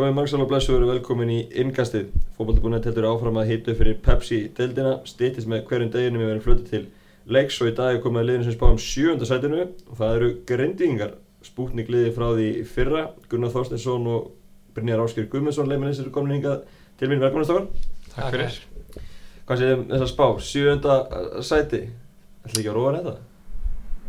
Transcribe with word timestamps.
Góðið 0.00 0.14
Magsal 0.16 0.38
og 0.40 0.46
Blessu 0.48 0.72
eru 0.72 0.86
velkomin 0.88 1.28
í 1.28 1.38
innkastið. 1.60 2.06
Fókbaltabúinett 2.38 2.86
heldur 2.88 3.04
áfram 3.10 3.36
að 3.36 3.50
hita 3.50 3.72
upp 3.74 3.80
fyrir 3.82 3.98
Pepsi-deildina, 4.00 4.94
stýttist 5.04 5.50
með 5.50 5.66
hverjum 5.68 5.90
deginum 5.92 6.22
við 6.22 6.30
verðum 6.30 6.44
flutið 6.46 6.70
til 6.70 6.80
leiks 7.36 7.58
og 7.60 7.68
í 7.68 7.74
dag 7.76 7.98
er 7.98 8.00
komið 8.00 8.22
að 8.22 8.30
liðinu 8.30 8.46
sem 8.46 8.54
spá 8.54 8.64
um 8.70 8.78
sjúönda 8.80 9.28
sætinu 9.28 9.58
og 9.66 9.98
það 9.98 10.14
eru 10.16 10.30
grindingar. 10.48 11.12
Spútnik 11.44 11.92
liði 11.92 12.14
frá 12.16 12.30
því 12.32 12.48
fyrra, 12.72 13.04
Gunnar 13.28 13.52
Þorsteinsson 13.52 14.08
og 14.14 14.30
Brynjar 14.78 15.04
Áskjör 15.04 15.28
Guðmundsson 15.34 15.68
leiminnins 15.68 16.00
eru 16.00 16.14
komin 16.16 16.38
hingað 16.38 16.64
til 16.96 17.12
mín. 17.12 17.20
Velkomin 17.20 17.50
Stafan. 17.50 17.68
Takk 18.16 18.32
fyrir. 18.38 18.58
Hvað 19.44 19.64
séum 19.66 19.86
þess 19.92 20.06
að 20.08 20.12
spá? 20.14 20.26
Sjúönda 20.48 20.98
sæti. 21.44 21.84
Ætla 22.46 22.62
ekki 22.62 22.72
að 22.72 22.80
róa 22.80 22.96
þetta? 22.96 23.16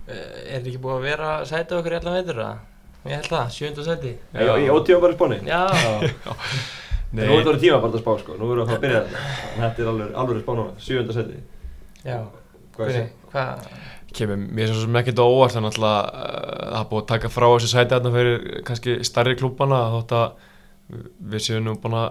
Eh, 0.08 0.16
Er 0.16 0.62
þetta 0.62 0.71
ekki 0.71 0.86
búið 0.88 1.02
að 1.02 1.08
vera 1.12 1.38
sætið 1.52 1.82
okkur 1.82 1.98
í 1.98 2.00
allan 2.00 2.21
veitur 2.21 2.46
það? 2.46 2.68
Ég 3.05 3.15
held 3.18 3.29
það, 3.31 3.47
sjönda 3.55 3.83
sæti. 3.88 4.11
Já. 4.36 4.52
Í 4.61 4.68
ótíma 4.70 4.99
bara 5.01 5.15
spáni? 5.18 5.39
Já, 5.47 5.61
Nei. 7.15 7.25
Nú 7.27 7.33
er 7.36 7.41
þetta 7.43 7.59
tíma 7.59 7.79
bara 7.83 7.97
að 7.97 8.04
spá 8.05 8.11
sko, 8.21 8.36
nú 8.39 8.51
erum 8.54 8.61
við 8.61 8.61
að 8.61 8.69
fara 8.69 8.78
að 8.78 8.83
byrja 8.86 9.00
þetta. 9.01 9.23
Þetta 9.57 9.82
er 9.83 9.89
alveg, 9.92 10.11
alveg 10.21 10.43
spá 10.46 10.51
núna, 10.55 10.75
sjúönda 10.86 11.15
sæti. 11.18 11.39
já. 12.06 12.19
Hvað 12.71 12.87
Hvernig, 12.87 13.09
er 13.09 13.33
hvað? 13.33 13.65
kemur 14.15 14.39
mér 14.59 14.69
svo 14.71 14.83
sem 14.86 14.95
ekkert 15.01 15.19
á 15.19 15.25
óvart 15.28 15.54
þannig 15.57 15.75
að 15.75 15.83
það 15.83 16.78
er 16.79 16.87
búið 16.92 17.01
að 17.01 17.09
taka 17.11 17.29
frá 17.32 17.45
þessu 17.51 17.69
sæti 17.71 17.93
þarna 17.95 18.11
fyrir 18.15 18.45
kannski 18.68 18.95
stærri 19.07 19.36
klúbana 19.39 19.79
þótt 19.97 20.14
að 20.15 20.47
við 21.36 21.43
séum 21.45 21.65
nú 21.68 21.75
búin 21.83 21.97
að 22.00 22.09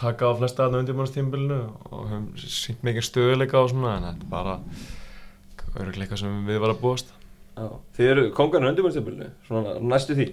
taka 0.00 0.28
á 0.28 0.32
flesta 0.40 0.66
þarna 0.66 0.82
undirbúinastímbilinu 0.84 1.58
og 1.88 2.04
höfum 2.12 2.28
sínt 2.40 2.84
mikið 2.84 3.06
stöðuleika 3.08 3.60
og 3.64 3.72
svona 3.72 3.94
en 3.98 4.06
þetta 4.10 4.28
er 4.28 4.32
bara 4.32 4.54
örugleika 5.82 6.16
sem 6.20 6.38
við 6.48 6.60
varum 6.62 6.76
að 6.78 6.82
búast 6.84 7.12
þið 7.96 8.10
eru 8.12 8.24
kongarnir 8.36 8.72
undirbúinstjöfnbölinu, 8.72 9.28
svona 9.46 9.76
næstu 9.92 10.16
því. 10.18 10.26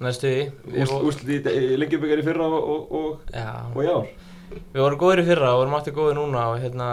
Næstu 0.00 0.30
því. 0.32 0.84
úslit 1.06 1.48
í, 1.50 1.56
lengjubikar 1.80 2.22
í 2.22 2.26
fyrra 2.26 2.46
og, 2.48 2.70
og, 2.74 2.94
og, 3.00 3.34
í 3.84 3.90
ár. 3.90 4.06
við 4.72 4.80
vorum 4.84 5.00
góðir 5.02 5.22
í 5.22 5.26
fyrra 5.28 5.52
og 5.54 5.62
vorum 5.62 5.76
aftur 5.78 5.96
góðir 5.98 6.18
núna 6.18 6.46
og 6.52 6.60
hérna, 6.62 6.88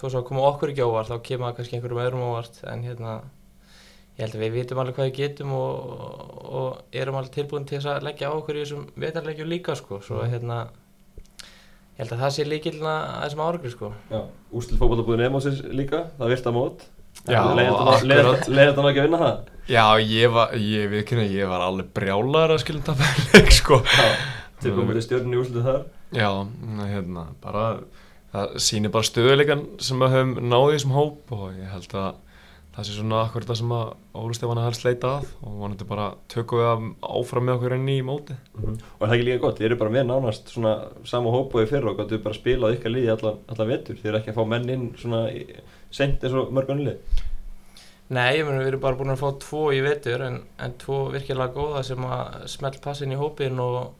þó 0.00 0.06
svo 0.08 0.22
að 0.22 0.26
koma 0.30 0.46
okkur 0.48 0.72
ekki 0.72 0.86
óvart, 0.86 1.12
þá 1.12 1.26
kemur 1.28 1.48
það 1.48 1.56
kannski 1.58 1.78
einhverjum 1.78 2.02
öðrum 2.04 2.26
óvart, 2.26 2.60
en 2.72 2.84
hérna, 2.88 3.16
ég 4.16 4.22
held 4.24 4.36
að 4.36 4.44
við 4.44 4.54
vitum 4.58 4.82
alveg 4.82 4.98
hvað 4.98 5.10
við 5.10 5.18
getum 5.20 5.56
og, 5.56 5.96
og 6.60 7.00
erum 7.02 7.18
alveg 7.20 7.34
tilbúin 7.38 7.66
til 7.68 7.78
þess 7.78 7.92
að 7.94 8.06
leggja 8.08 8.30
á 8.30 8.36
okkur 8.36 8.58
í 8.58 8.64
þessum 8.64 8.86
vetarleikjum 9.06 9.52
líka, 9.52 9.76
sko, 9.78 10.00
svo 10.04 10.24
hérna, 10.26 10.62
ég 11.40 12.02
held 12.02 12.16
að 12.16 12.24
það 12.24 12.34
sé 12.36 12.48
líkilna 12.48 12.96
að 13.04 13.26
þessum 13.28 13.44
árangri, 13.46 13.74
sko. 13.76 13.92
Já, 14.10 14.22
úslit 14.50 14.80
fókbaltabúðin 14.80 15.28
Emósins 15.28 15.62
líka, 15.70 16.08
það 16.18 16.34
virta 16.34 16.54
mót. 16.56 16.88
Akkurat. 17.28 18.46
þetta 18.48 18.84
ekki 18.90 19.02
að 19.02 19.08
vinna 19.08 19.22
það? 19.22 19.40
Já, 19.70 19.84
ég 20.02 20.32
var, 20.34 20.54
ég 20.56 20.90
við 20.90 21.04
kynna, 21.10 21.24
ég 21.30 21.50
var 21.50 21.62
alveg 21.62 21.90
brjálar 21.94 22.54
að 22.54 22.62
skilja 22.64 22.82
þetta 22.86 23.10
fyrir 23.30 23.52
sko 23.54 23.80
Já, 23.84 24.06
tilbúin 24.62 24.88
með 24.88 25.02
stjórnir 25.06 25.36
í 25.36 25.42
úslitu 25.42 25.64
þar. 25.66 25.84
Já, 26.16 26.30
hérna, 26.90 27.26
bara 27.44 27.66
það 28.34 28.56
sýnir 28.62 28.94
bara 28.94 29.08
stöðuleikan 29.10 29.62
sem 29.82 30.02
við 30.02 30.16
höfum 30.16 30.34
náðið 30.50 30.72
í 30.72 30.76
þessum 30.78 30.96
hóp 30.96 31.34
og 31.36 31.46
ég 31.54 31.70
held 31.74 31.94
að 32.00 32.10
það 32.74 32.86
sé 32.86 32.94
svona 32.94 33.22
akkur 33.24 33.44
það 33.48 33.58
sem 33.60 33.72
að 33.74 33.88
Óli 34.20 34.36
Stefán 34.36 34.60
helst 34.62 34.84
leita 34.86 35.10
að 35.16 35.30
og 35.42 35.56
vonandi 35.62 35.86
bara 35.88 36.06
tökum 36.30 36.60
við 36.60 36.68
að 36.70 36.84
áfram 37.18 37.46
með 37.48 37.56
okkur 37.56 37.74
enn 37.76 37.88
í 37.90 37.96
móti 38.06 38.36
Og 38.54 38.68
er 38.70 39.08
það 39.08 39.14
ekki 39.16 39.26
líka 39.26 39.42
gott, 39.44 39.58
þið 39.58 39.68
eru 39.68 39.78
bara 39.80 39.94
með 39.96 40.06
nánast 40.10 40.52
svona 40.54 40.74
sama 41.08 41.32
hóp 41.34 41.56
og 41.56 41.64
í 41.64 41.70
fyrra 41.70 41.90
og 41.90 41.98
gáttu 41.98 42.20
bara 42.22 42.38
spila 42.38 42.70
ykkar 42.76 42.94
liði 42.94 43.10
allan, 43.14 43.40
allan 43.50 43.70
vetur. 43.72 43.98
Þið 43.98 44.10
eru 44.10 44.20
ekki 44.20 44.32
að 44.32 44.38
fá 44.38 44.50
menn 44.52 44.72
inn 44.74 44.86
svona 45.00 45.22
sent 45.90 46.24
eins 46.24 46.36
og 46.38 46.52
mörg 46.54 46.72
önnu 46.74 46.86
lið. 46.86 47.22
Nei, 48.10 48.40
ég 48.40 48.46
meni 48.46 48.62
við 48.64 48.72
erum 48.72 48.82
bara 48.82 48.98
búin 48.98 49.12
að 49.14 49.20
fá 49.22 49.28
tvo 49.42 49.64
í 49.74 49.80
vetur 49.84 50.24
en, 50.26 50.40
en 50.58 50.72
tvo 50.82 51.04
virkilega 51.14 51.54
góða 51.54 51.84
sem 51.86 52.06
að 52.06 52.40
smelt 52.50 52.80
passin 52.82 53.14
í 53.14 53.18
hópin 53.18 53.60
og, 53.62 53.92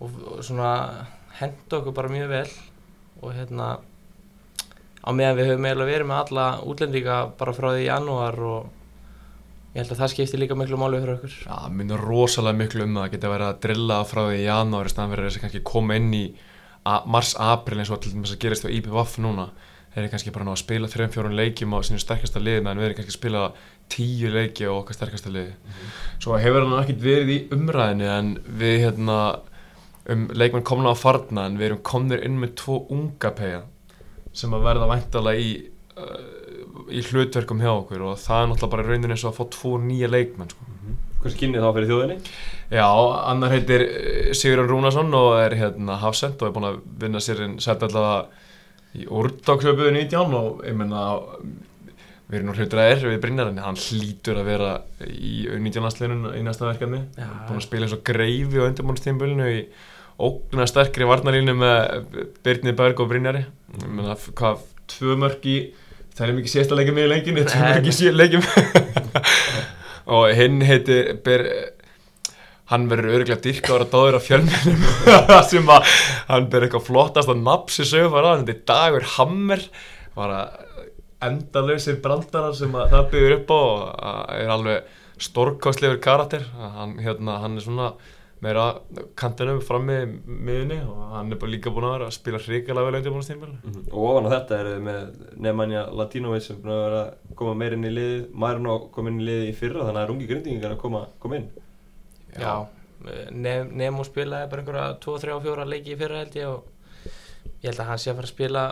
og, 0.00 0.20
og 0.34 0.44
svona 0.46 0.70
henda 1.40 1.80
okkur 1.80 1.96
bara 1.96 2.12
mjög 2.12 2.32
vel 2.32 2.48
og 3.20 3.34
hérna 3.36 3.74
á 5.00 5.08
meðan 5.16 5.38
við 5.38 5.48
höfum 5.50 5.66
eiginlega 5.66 5.92
verið 5.94 6.10
með 6.10 6.20
alla 6.24 6.46
útlendinga 6.68 7.16
bara 7.40 7.56
frá 7.56 7.70
því 7.72 7.80
í 7.80 7.88
janúar 7.88 8.38
og 8.44 8.68
ég 9.72 9.80
held 9.80 9.94
að 9.94 10.02
það 10.02 10.12
skiptir 10.12 10.42
líka 10.42 10.58
miklu 10.58 10.78
máli 10.80 11.00
fyrir 11.00 11.16
okkur. 11.16 11.34
Já, 11.46 11.54
það 11.54 11.74
minnur 11.78 12.04
rosalega 12.04 12.58
miklu 12.58 12.84
um 12.84 12.98
að 12.98 13.06
það 13.06 13.14
geta 13.14 13.32
verið 13.32 13.48
að 13.48 13.60
drilla 13.64 13.98
frá 14.10 14.22
því 14.26 14.36
í 14.36 14.46
janúar 14.46 14.90
í 14.90 14.92
staðan 14.92 15.14
fyrir 15.14 15.28
þess 15.28 15.40
að 15.40 15.44
kannski 15.46 15.64
koma 15.72 15.98
inn 16.00 16.14
í 16.16 16.24
mars-april 17.14 17.80
eins 17.80 17.92
og 17.92 18.00
til 18.02 18.14
dæmis 18.14 18.34
að 18.34 18.40
gerist 18.44 18.66
á 18.66 18.74
IPVAF 18.76 19.18
núna. 19.24 19.50
Þeir 19.90 20.04
eru 20.04 20.12
kannski 20.12 20.32
bara 20.34 20.46
ná 20.46 20.52
að 20.52 20.60
spila 20.60 20.88
3-4 20.90 21.32
leikjum 21.34 21.72
á 21.74 21.78
sínu 21.82 21.98
sterkasta 21.98 22.42
liði 22.42 22.62
meðan 22.62 22.78
við 22.78 22.88
erum 22.88 22.98
kannski 23.00 23.14
að 23.14 23.18
spila 23.18 23.44
10 23.90 24.34
leiki 24.36 24.68
á 24.68 24.72
okkar 24.74 24.96
sterkasta 24.96 25.32
liði. 25.34 25.56
Svo 26.22 26.36
hefur 26.38 26.62
hann 26.62 26.76
ekkert 26.78 27.02
verið 27.02 27.32
í 27.34 27.38
umræðinu 27.56 28.06
en 28.12 28.30
við 28.60 28.76
hérna 28.84 29.18
um 30.10 30.28
leikmenn 30.30 30.66
komna 30.66 30.94
á 30.94 30.96
farna 30.98 31.48
en 31.48 31.58
við 31.58 31.72
erum 31.72 31.82
komnir 31.90 32.22
inn 32.26 32.38
með 32.38 32.54
tvo 32.62 32.84
unga 32.94 33.34
pega 33.34 33.64
sem 34.36 34.54
að 34.54 34.66
verða 34.68 34.90
væntalega 34.90 35.44
í 35.44 35.52
uh, 35.98 36.40
í 36.90 37.02
hlutverkum 37.06 37.62
hjá 37.62 37.70
okkur 37.72 38.04
og 38.08 38.18
það 38.20 38.42
er 38.42 38.50
náttúrulega 38.50 38.74
bara 38.74 38.86
raunin 38.88 39.14
eins 39.14 39.24
og 39.24 39.32
að 39.32 39.38
fá 39.38 39.54
tvo 39.54 39.72
nýja 39.82 40.10
leikmenn 40.10 40.52
sko. 40.52 40.68
Hversu 41.20 41.36
kynnið 41.36 41.64
þá 41.64 41.70
fyrir 41.76 41.90
þjóðinni? 41.90 42.14
Já, 42.72 42.86
annar 43.28 43.52
heitir 43.52 43.82
eh, 43.84 44.30
Sigurðan 44.36 44.70
Rúnarsson 44.70 45.16
og 45.18 45.34
er 45.36 45.56
hérna 45.60 45.98
hafsend 46.00 46.40
og 46.40 46.48
er 46.48 46.54
búinn 46.54 46.68
að 46.70 46.78
vinna 47.02 47.20
sér 47.20 47.42
inn 47.44 47.58
sætt 47.60 47.84
allavega 47.84 48.22
í 48.96 49.04
úrdagsöpuðu 49.04 49.92
19 49.98 50.38
og 50.38 50.64
ég 50.66 50.78
menna 50.78 51.02
við 52.30 52.38
erum 52.38 52.50
nú 52.50 52.56
hlutur 52.56 52.80
að 52.80 52.92
er 52.94 53.04
við 53.10 53.20
Brynjar 53.22 53.50
en 53.50 53.60
hann 53.62 53.78
hlýtur 53.78 54.40
að 54.40 54.48
vera 54.48 54.72
í 55.06 55.34
19 55.50 55.84
landsliðinu 55.84 56.34
í 56.38 56.42
næsta 56.46 56.68
verkefni 56.68 57.02
Já. 57.18 57.28
búinn 57.46 57.60
að 57.60 57.66
spila 57.66 57.86
eins 57.86 57.96
og 57.98 58.04
greifi 58.06 58.62
á 58.62 58.66
undirbúinnstímbölinu 58.70 59.48
í 59.50 59.62
ógna 60.20 60.66
sterkri 60.68 61.06
varnalínu 61.08 61.54
með 61.56 62.14
Birni 62.44 62.74
Berg 62.76 63.00
og 63.02 63.10
Brynjari. 63.10 63.44
Ég 63.80 63.88
menna 63.88 64.16
hvað 64.36 64.64
tvö 64.90 65.16
mörg 65.20 65.46
í 65.48 65.58
það 66.16 66.26
er 66.26 66.36
mikið 66.36 66.52
sést 66.52 66.72
að 66.72 66.82
leika 66.82 66.94
með 66.96 67.06
í 67.06 67.10
lenginni 67.14 67.44
tvö 67.48 67.66
mörg 67.66 67.90
í 67.90 67.94
sé 67.96 68.14
leikjum. 68.14 68.46
Og 70.16 70.32
hinn 70.34 70.58
heitir 70.66 71.12
ber, 71.24 71.44
hann 72.72 72.88
verður 72.90 73.20
öruglega 73.20 73.42
dyrkaður 73.44 73.84
að 73.84 73.92
dáður 73.92 74.18
á 74.18 74.26
fjölmennum 74.26 74.84
sem 75.52 75.70
að 75.70 75.92
hann 76.30 76.48
ber 76.50 76.66
eitthvað 76.66 76.88
flottast 76.88 77.30
að 77.30 77.44
napsi 77.44 77.86
sögum 77.86 78.16
að 78.18 78.30
þetta 78.42 78.56
er 78.56 78.64
dagur 78.72 79.08
hammer. 79.16 79.66
Var 80.18 80.34
að 80.34 80.58
endalösir 81.30 82.00
brandarar 82.02 82.56
sem 82.56 82.72
að 82.74 82.94
það 82.94 83.10
byggur 83.12 83.36
upp 83.36 83.52
á 83.52 83.60
og 83.60 83.82
er 84.36 84.54
alveg 84.56 84.96
stórkostlegur 85.20 86.00
karakter. 86.02 86.46
Hann, 86.56 86.96
hérna, 87.04 87.38
hann 87.44 87.58
er 87.60 87.64
svona 87.64 87.92
meira 88.40 88.64
kantinum 89.20 89.60
fram 89.64 89.84
með 89.90 90.14
miðunni 90.24 90.78
og 90.88 91.00
hann 91.12 91.32
er 91.34 91.40
bara 91.42 91.52
líka 91.52 91.72
búinn 91.74 91.88
að 91.90 91.94
vera 91.98 92.08
að 92.08 92.16
spila 92.16 92.40
hrikalega 92.40 92.86
vel 92.88 92.98
undir 92.98 93.14
búinastímbölu 93.14 93.56
Og 93.90 94.06
ofan 94.08 94.28
á 94.28 94.34
þetta 94.34 94.60
eru 94.62 94.74
með 94.86 95.00
Nemanja 95.46 95.82
Latinovic 96.00 96.46
sem 96.46 96.56
er 96.56 96.62
búin 96.64 96.74
að 96.74 96.84
vera 96.86 97.02
að 97.04 97.34
koma 97.40 97.54
meir 97.60 97.76
inn 97.76 97.84
í 97.84 97.92
liðið, 97.92 98.26
Marino 98.44 98.76
kom 98.94 99.10
inn 99.10 99.20
í 99.20 99.26
liðið 99.28 99.50
í 99.50 99.56
fyrra 99.60 99.84
þannig 99.84 99.92
að 99.92 100.00
það 100.00 100.06
er 100.06 100.14
ungi 100.16 100.30
grindingar 100.30 100.76
að 100.76 100.82
koma, 100.84 101.02
koma 101.20 101.40
inn. 101.40 101.48
Já, 102.40 102.54
ne 103.44 103.56
Nemo 103.82 104.04
spilaði 104.08 104.50
bara 104.52 104.64
einhverja 104.64 105.00
2, 105.04 105.16
3 105.26 105.36
og 105.36 105.42
4 105.48 105.68
leiki 105.74 105.94
í 105.94 106.00
fyrra 106.00 106.22
held 106.24 106.38
ég 106.40 106.52
og 106.54 107.10
ég 107.60 107.68
held 107.68 107.82
að 107.84 107.90
hann 107.92 108.00
sé 108.00 108.12
að 108.12 108.20
fara 108.22 108.30
að 108.30 108.34
spila 108.34 108.64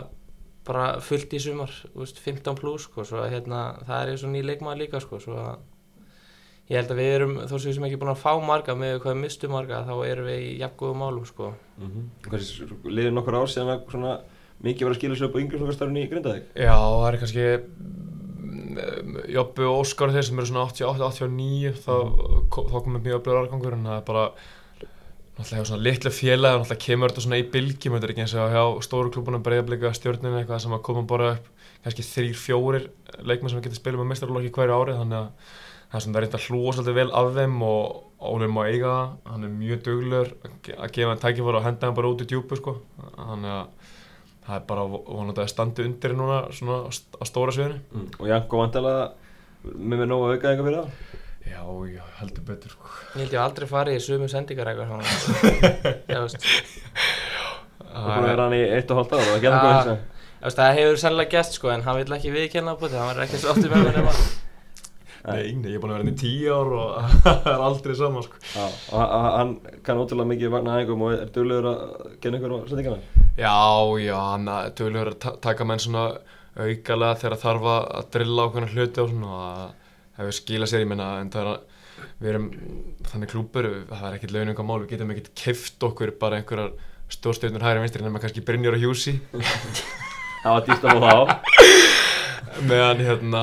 bara 0.68 0.86
fullt 1.00 1.32
í 1.32 1.40
sumar, 1.40 1.72
þú 1.92 2.02
veist, 2.02 2.18
15 2.24 2.56
plus 2.58 2.84
sko, 2.88 3.04
svo 3.08 3.22
að 3.22 3.34
hérna, 3.36 3.60
það 3.88 4.00
er 4.02 4.10
eins 4.12 4.24
og 4.24 4.32
ný 4.32 4.42
leikmaður 4.44 4.82
líka 4.82 5.00
sko, 5.00 5.20
svo 5.22 5.36
að 5.40 5.62
ég 6.68 6.76
held 6.76 6.90
að 6.92 7.00
við 7.00 7.12
erum, 7.16 7.36
þó 7.48 7.54
sem 7.54 7.70
við 7.70 7.76
sem 7.78 7.86
ekki 7.88 8.00
búin 8.00 8.12
að 8.12 8.22
fá 8.22 8.32
marga 8.44 8.74
með 8.76 8.98
hvað 9.02 9.14
við 9.14 9.22
mistum 9.22 9.54
marga, 9.56 9.84
þá 9.88 9.94
erum 10.04 10.28
við 10.28 10.42
í 10.44 10.50
jafngóðum 10.60 11.00
málum 11.04 11.28
sko. 11.28 11.52
Mm 11.78 11.94
-hmm. 11.94 12.90
Liðið 12.98 13.14
nokkur 13.16 13.38
ár 13.40 13.48
síðan 13.48 13.72
að 13.72 13.86
svona 13.94 14.18
mikið 14.64 14.88
var 14.88 14.94
að 14.94 15.00
skilja 15.00 15.16
sér 15.16 15.28
upp 15.28 15.38
á 15.38 15.42
yngriðslokkastarfinu 15.42 16.02
í 16.02 16.10
Grindavík. 16.10 16.46
Já, 16.54 16.76
það 16.76 17.08
er 17.08 17.18
kannski 17.22 17.46
mm, 18.58 19.18
Jobbi 19.38 19.66
og 19.68 19.80
Óskar 19.82 20.12
þeir 20.12 20.28
sem 20.28 20.38
eru 20.38 20.50
svona 20.50 20.68
88-89 20.68 21.74
þá, 21.84 21.94
þá 22.52 22.78
komum 22.82 23.02
mjög 23.02 23.20
öflugur 23.20 23.40
árgangur 23.42 23.76
en 23.78 23.88
það 23.88 24.00
er 24.00 24.06
bara 24.08 24.24
náttúrulega 25.38 25.68
svona 25.70 25.84
litlu 25.86 26.10
félagi 26.10 26.56
og 26.56 26.64
náttúrulega 26.64 26.84
kemur 26.84 27.12
þetta 27.12 27.24
svona 27.24 27.38
í 27.38 27.46
bylgjum 27.52 27.94
þetta 27.94 28.08
er 28.08 28.12
ekki 28.12 28.24
eins 28.24 28.34
og 28.34 28.52
hjá 28.52 28.64
stóru 28.82 29.12
klubunum 29.14 29.44
breyðablika 29.46 29.92
stjórninu 29.94 30.40
eitthvað 30.40 30.64
sem 30.64 30.74
að 30.74 30.84
koma 30.88 31.04
bara 31.06 31.30
upp 31.36 31.46
kannski 31.84 32.02
þrýr, 32.02 32.34
fjórir 32.34 32.88
leikmenn 33.22 33.52
sem 33.52 33.62
getur 33.62 33.78
spilað 33.78 34.02
með 34.02 34.10
mestarlokki 34.12 34.50
hverju 34.56 34.74
árið 34.74 34.98
þannig 34.98 35.18
að 35.20 35.54
það 35.88 35.98
er 35.98 36.04
svona 36.04 36.16
það 36.18 36.22
reynd 36.24 36.36
að 36.38 36.46
hlúa 36.48 36.72
svolítið 36.76 36.98
vel 37.00 37.08
af 37.22 37.30
þeim 37.38 37.58
og 37.68 38.04
Óli 38.28 38.48
má 38.50 38.64
eiga 38.66 38.88
það, 38.90 39.10
hann 39.30 39.44
er 39.46 39.50
mjög 39.54 39.82
duglur 39.86 40.30
að 40.42 40.88
gefa 40.90 41.06
hann 41.12 41.20
tækifæri 41.22 41.58
og 41.60 41.62
henda 41.68 41.86
hann 41.86 41.94
bara 41.94 42.08
út 42.10 42.24
í 42.24 42.26
djúpu 42.26 42.56
sko, 42.58 42.72
þannig 43.14 43.52
að 43.54 43.92
það 44.48 44.56
er 44.56 44.64
bara 44.72 44.86
vonandi 44.90 45.42
að 45.44 45.50
standi 45.52 45.84
undir 45.86 46.14
núna 46.18 46.38
svona 46.56 46.78
á 46.82 46.90
st- 46.90 47.14
á 47.20 47.24
stóra 47.28 47.54
sviðinu. 47.54 47.78
Mm. 47.94 48.08
Og 48.18 48.26
Janko 48.32 48.58
vantilega 48.58 49.04
með 49.70 50.02
með 50.02 50.10
nógu 50.10 50.26
að 50.26 50.34
auka 50.34 50.50
eitthvað 50.50 50.68
fyrir 50.68 50.80
það. 50.80 50.90
Já, 51.48 51.62
já, 51.94 52.02
heldur 52.18 52.44
betur 52.48 52.74
sko. 52.74 52.90
Ég 53.14 53.20
held 53.22 53.32
ég 53.32 53.38
hef 53.38 53.44
aldrei 53.46 53.68
farið 53.70 53.98
í 54.00 54.02
sömu 54.08 54.28
sendingar 54.32 54.72
eitthvað 54.72 54.90
svona, 54.90 55.54
ég 56.10 56.24
veist, 56.24 56.48
Og 57.88 58.04
búin 58.04 58.24
að 58.24 58.30
vera 58.32 58.44
hann 58.48 58.56
í 58.58 58.62
eitt 58.76 58.90
og 58.92 58.98
hálft 59.00 59.14
ára 59.14 59.22
og 59.22 59.30
það 59.30 59.44
gerði 59.46 59.58
eitthvað 59.58 59.78
eins 59.78 59.92
og 59.94 60.44
veist, 60.44 60.58
það 60.58 60.76
hefur 60.78 61.00
sennilega 61.02 61.32
gæst 61.38 61.56
sko, 61.58 61.70
en 61.72 61.86
hann 61.86 61.98
vil 62.02 62.18
ekki 62.18 62.34
viðkenna 62.34 62.74
á 62.74 62.80
búti, 62.82 62.98
hann 62.98 63.08
verður 63.12 63.24
ekki 63.28 63.40
svo 63.42 63.54
ofta 63.54 63.70
með 63.72 63.86
mér 63.88 63.96
nema, 64.02 64.12
Nei, 65.26 65.52
nei, 65.58 65.70
ég 65.72 65.76
er 65.76 65.82
búin 65.82 65.90
að 65.90 65.96
vera 65.98 66.04
hérna 66.04 66.14
í 66.14 66.20
tíu 66.20 66.52
ár 66.54 66.68
og 66.78 67.08
það 67.24 67.48
er 67.52 67.62
aldrei 67.68 67.94
sama 67.98 68.22
sko. 68.24 68.38
Já, 68.54 68.64
og 68.92 68.98
hann- 69.02 69.32
hann 69.38 69.54
kann 69.86 70.02
ótrúlega 70.02 70.30
mikið 70.30 70.52
vagna 70.54 70.76
æfingum 70.78 71.02
og 71.08 71.14
er 71.16 71.32
duglegur 71.34 71.68
að 71.72 71.80
genna 72.22 72.38
ykkur 72.40 72.54
á 72.54 72.58
sendingana. 72.70 73.24
Já, 73.38 73.56
já, 74.04 74.14
hann 74.32 74.48
er 74.54 74.70
duglegur 74.78 75.10
að 75.12 75.18
ta- 75.24 75.36
taka 75.48 75.66
menn 75.68 75.82
svona 75.82 76.04
aukalega 76.58 77.18
þegar 77.22 77.40
þarf 77.42 77.66
að 77.72 78.06
drilla 78.14 78.46
ákveðna 78.48 78.70
hluti 78.74 79.02
og 79.04 79.10
svona 79.12 79.32
og 79.38 79.48
það 79.58 80.22
hefur 80.22 80.38
skilað 80.38 80.70
sér, 80.72 80.84
ég 80.86 80.90
menna, 80.90 81.08
en 81.22 81.28
það 81.34 81.42
er 81.44 81.50
að 81.52 81.60
við 82.22 82.28
erum 82.32 82.46
þannig 83.10 83.30
klúpur, 83.32 83.66
það 83.90 84.06
er 84.08 84.16
ekkert 84.18 84.34
launungamál, 84.34 84.80
við 84.84 84.92
getum 84.94 85.12
ekkert 85.14 85.30
keft 85.38 85.86
okkur 85.86 86.12
bara 86.18 86.38
einhverjar 86.40 86.72
stórstjórnur 87.10 87.62
hægri 87.66 87.82
vinstri 87.84 88.04
nema 88.06 88.20
kannski 88.22 88.42
Brynjar 88.46 88.74
og 88.78 88.82
Hjúsi 88.82 89.16
Það 90.42 90.52
var 90.54 90.66
dýst 90.66 90.84
fá 90.84 90.94
þá. 91.02 91.14
meðan 92.68 93.00
hérna 93.06 93.42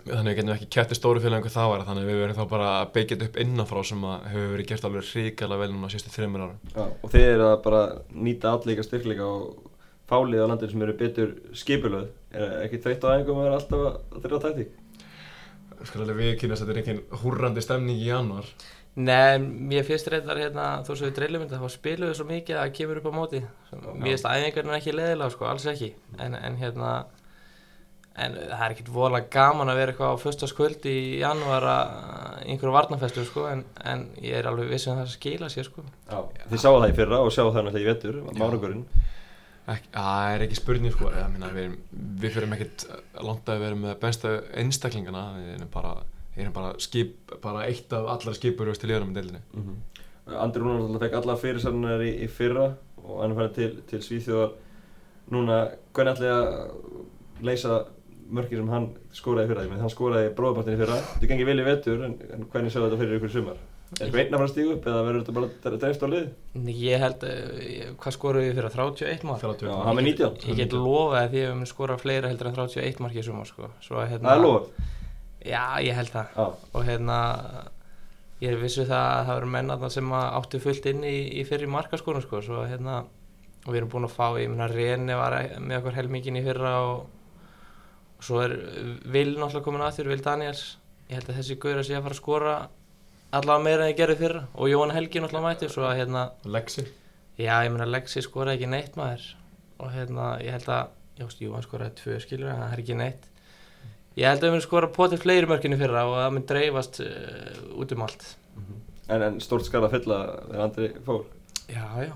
þannig 0.00 0.30
við 0.30 0.38
getum 0.38 0.52
ekki 0.54 0.68
kætti 0.76 0.96
stóru 0.96 1.22
félagum 1.22 1.52
það 1.52 1.72
var 1.72 1.86
þannig 1.88 2.06
við 2.08 2.20
verðum 2.22 2.38
þá 2.38 2.52
bara 2.52 2.68
að 2.76 2.92
byggja 2.94 3.16
þetta 3.16 3.28
upp 3.30 3.40
innanfrá 3.44 3.80
sem 3.90 4.04
að 4.10 4.28
hefur 4.30 4.52
verið 4.54 4.68
gert 4.70 4.86
alveg 4.88 5.10
ríkala 5.16 5.58
vel 5.60 5.70
núna 5.72 5.90
sístu 5.92 6.12
þreymur 6.14 6.46
ára 6.46 6.76
Já, 6.76 6.84
og 6.86 7.12
þið 7.14 7.26
eru 7.26 7.48
að 7.48 7.58
bara 7.66 7.82
nýta 8.28 8.54
allleika 8.54 8.86
styrkleika 8.86 9.26
og 9.26 9.70
fálið 10.10 10.42
á 10.42 10.50
landinu 10.50 10.72
sem 10.72 10.84
eru 10.84 10.96
betur 10.98 11.32
skipulöð. 11.54 12.10
Er 12.34 12.56
ekki 12.64 12.82
þreytt 12.82 13.06
á 13.06 13.14
æfingum 13.14 13.40
að 13.40 13.46
vera 13.46 13.58
alltaf 13.60 13.84
að 13.86 14.24
þurfa 14.24 14.42
taktík? 14.46 14.76
Skal 15.80 16.02
alveg 16.04 16.18
viðkynast 16.18 16.64
að 16.64 16.70
þetta 16.70 16.74
er 16.74 16.80
einhvern 16.82 17.22
húrrandi 17.22 17.64
stemning 17.64 18.00
í 18.00 18.08
januar 18.10 18.48
Nei, 19.00 19.38
mér 19.38 19.84
finnst 19.86 20.08
reyndar 20.10 20.40
hérna, 20.40 20.64
þó 20.82 20.90
sem 20.96 21.06
við 21.06 21.12
dreilum 21.20 21.44
þetta, 21.44 21.60
þá 21.62 21.72
spilum 21.76 22.08
við 22.10 22.16
svo 22.18 22.24
mikið 22.26 22.56
að 22.56 22.64
það 22.64 22.72
kemur 22.74 22.98
upp 22.98 23.06
á 23.06 23.12
móti. 23.14 23.40
Mér 23.70 24.08
finnst 24.08 24.26
æfingarnir 24.26 24.76
ekki 24.76 24.94
leðilega, 24.96 25.30
sko, 25.30 25.46
alls 25.46 25.66
ekki. 25.70 25.90
En, 26.18 26.34
en 26.34 26.58
hérna, 26.58 26.90
en 28.20 28.34
það 28.36 28.64
er 28.64 28.74
ekkert 28.74 28.90
voðalega 28.94 29.30
gaman 29.34 29.70
að 29.72 29.78
vera 29.80 29.92
eitthvað 29.94 30.14
á 30.14 30.22
föstaskvöld 30.24 30.88
í 30.90 30.96
janúar 31.20 31.66
að 31.72 31.94
einhverju 32.46 32.74
varnafestu, 32.74 33.24
sko, 33.28 33.46
en, 33.50 33.64
en 33.86 34.04
ég 34.20 34.36
er 34.38 34.48
alveg 34.50 34.70
vissum 34.72 34.94
að 34.94 35.02
það 35.04 35.14
skila 35.14 35.50
sér, 35.52 35.68
sko. 35.70 35.84
Þið 36.50 36.62
sáu 36.62 36.76
það 36.76 36.92
í 36.92 36.96
fyrra 36.98 37.22
og 37.24 37.32
sjáu 37.34 37.48
það 37.48 37.66
náttúrulega 37.68 37.84
í 37.84 37.90
vetur, 37.90 38.20
mánugurinn. 38.36 38.84
Það 39.70 40.32
er 40.34 40.44
ekki 40.46 40.58
spurning 40.58 40.94
sko, 40.94 41.10
ég 41.14 41.28
meina, 41.30 41.50
við, 41.54 41.68
erum- 41.68 42.06
við 42.22 42.34
fyrir 42.34 42.54
ekkert 42.56 42.86
langt 43.22 43.52
að 43.52 43.62
vera 43.64 43.78
með 43.78 43.98
besta 44.02 44.32
einstaklingana, 44.58 45.24
við 45.36 45.52
erum 45.58 45.70
bara, 45.74 45.92
erum 46.36 46.56
bara, 46.56 46.72
skip, 46.82 47.36
bara 47.44 47.66
eitt 47.68 47.92
af 47.94 48.08
allar 48.16 48.36
skipur 48.36 48.72
til 48.74 48.90
liðanum 48.90 49.12
í 49.12 49.18
deildinni. 49.20 49.42
Mm 49.54 49.66
-hmm. 49.66 50.00
Andri 50.40 50.62
Rúnar 50.62 51.00
fekk 51.02 51.14
alla 51.20 51.36
fyrirsannar 51.36 52.02
í, 52.02 52.10
í 52.24 52.28
fyrra 52.28 52.74
og 53.04 53.22
hann 53.22 53.36
færið 53.36 53.54
til, 53.54 53.70
til 53.90 54.02
Svíþjóðar 54.02 54.52
núna, 55.30 55.70
hvernig 55.92 56.12
ætli 56.14 56.28
að 56.34 56.44
leysa 57.46 57.84
mörki 58.36 58.58
sem 58.58 58.70
hann 58.72 58.88
skoraði 59.16 59.48
í 59.48 59.50
fyrra, 59.50 59.66
ég 59.66 59.72
meina 59.72 59.84
hann 59.84 59.92
skoraði 59.92 60.30
bróðpartin 60.38 60.76
í 60.76 60.80
fyrra, 60.80 61.00
þetta 61.14 61.30
gengið 61.32 61.50
vel 61.50 61.60
í 61.60 61.66
vetur 61.66 62.06
en, 62.06 62.16
en 62.36 62.48
hvernig 62.52 62.74
sjáu 62.74 62.84
þetta 62.86 63.00
fyrir 63.00 63.18
ykkur 63.18 63.32
í 63.32 63.36
sumar? 63.36 63.60
Er 63.90 64.04
eitthvað 64.06 64.20
einn 64.22 64.34
að 64.36 64.38
fara 64.38 64.46
að 64.46 64.52
stígu 64.52 64.74
upp 64.76 64.84
eða 64.86 65.02
verður 65.02 65.22
þetta 65.24 65.32
bara 65.34 65.78
dreifst 65.82 66.04
á 66.06 66.08
lið? 66.12 66.26
Ég 66.78 67.02
held, 67.02 67.24
eh, 67.26 67.88
hvað 67.98 68.14
skoruðu 68.14 68.44
við 68.46 68.60
fyrir 68.60 68.74
31 68.76 69.24
mark? 69.26 69.42
30. 69.42 69.66
Já, 69.66 69.74
hann 69.88 69.98
með 69.98 70.06
19. 70.12 70.44
Ég 70.46 70.60
get 70.60 70.76
lofaði 70.76 71.32
því 71.32 71.40
að 71.40 71.48
við 71.48 71.54
munum 71.56 71.70
skora 71.72 71.96
fleira 71.98 72.30
heldur 72.30 72.50
en 72.52 72.58
31 72.60 73.02
mark 73.02 73.18
í 73.18 73.24
sumar, 73.26 73.50
sko. 73.50 73.70
Svo, 73.82 73.98
að, 73.98 74.12
hérna, 74.12 74.28
Það 74.28 74.38
er 74.38 74.44
lof. 74.46 74.70
Já, 75.42 75.64
ég 75.82 75.98
held 75.98 76.14
það. 76.14 76.30
Já, 76.36 76.46
og 76.70 76.86
hérna 76.86 77.18
ég 78.40 78.54
er 78.54 78.60
vissu 78.60 78.86
það 78.88 79.06
að 79.08 79.26
það 79.26 79.40
eru 79.40 79.48
menn 79.56 79.72
þarna 79.74 79.90
sem 79.96 80.12
að 80.16 80.26
áttu 80.38 80.60
fullt 80.64 80.86
inn 80.92 81.02
í, 81.04 81.16
í 81.40 81.46
fyrri 81.48 81.68
markaskónu 81.74 82.22
sko, 82.24 82.40
svo 82.46 82.62
að 82.62 82.70
hérna 82.76 83.00
og 83.66 83.72
við 83.72 83.80
erum 83.82 83.90
búin 83.92 84.06
að 84.08 84.14
fá, 84.14 84.26
ég 84.40 84.52
meina 84.52 84.68
Reni 84.70 85.16
var 85.18 85.36
með 85.60 85.80
okkur 85.80 85.98
helmingin 85.98 86.38
í 86.40 86.44
fyrra 86.46 86.76
og 86.86 87.02
svo 88.24 88.42
er 88.44 88.54
Vil 89.10 89.34
náttúrulega 89.36 89.64
komin 89.64 89.84
aftur, 89.86 90.08
Vil 90.10 90.22
Daniels. 90.24 90.76
Ég 91.10 91.18
held 91.18 91.30
að 91.32 91.40
þessi 91.40 91.58
gaur 91.62 91.80
að 91.80 91.86
sé 91.88 91.96
að 91.98 92.04
fara 92.06 92.14
að 92.16 92.20
skora 92.20 92.54
allavega 93.34 93.64
meira 93.64 93.84
en 93.86 93.92
ég 93.92 93.98
gerði 93.98 94.16
fyrra 94.20 94.42
og 94.54 94.70
Jón 94.70 94.92
Helgi 94.94 95.22
náttúrulega 95.22 95.46
mætti, 95.48 95.68
svo 95.70 95.86
að 95.88 95.96
hérna 96.00 96.22
Lexi. 96.44 96.84
já, 97.38 97.54
ég 97.64 97.70
meina 97.72 97.86
Lexi 97.88 98.22
skoraði 98.22 98.60
ekki 98.60 98.70
neitt 98.70 98.96
maður. 99.00 99.26
Og 99.80 99.92
hérna, 99.94 100.30
ég 100.44 100.54
held 100.58 100.68
að 100.68 100.94
jást, 101.20 101.40
jú, 101.40 101.52
hann 101.54 101.64
skoraði 101.64 101.96
tvö 102.02 102.20
skilur, 102.20 102.50
en 102.52 102.62
það 102.62 102.72
er 102.74 102.82
ekki 102.84 102.96
neitt. 103.00 103.26
Ég 104.18 104.26
held 104.26 104.42
að 104.42 104.46
við 104.48 104.54
munum 104.56 104.64
skora 104.66 104.90
potið 104.92 105.22
fleiri 105.22 105.48
mörkinu 105.48 105.78
fyrra 105.80 106.02
og 106.08 106.16
það 106.18 106.32
mun 106.34 106.46
dreifast 106.50 107.00
uh, 107.04 107.60
út 107.80 107.92
um 107.94 108.02
allt. 108.06 108.24
En, 109.08 109.22
en 109.22 109.38
stórt 109.42 109.66
skar 109.66 109.86
að 109.86 109.94
fylla 109.96 110.18
þegar 110.50 110.64
Andri 110.66 110.90
fór. 111.06 111.22
já, 111.70 111.84
já. 112.04 112.12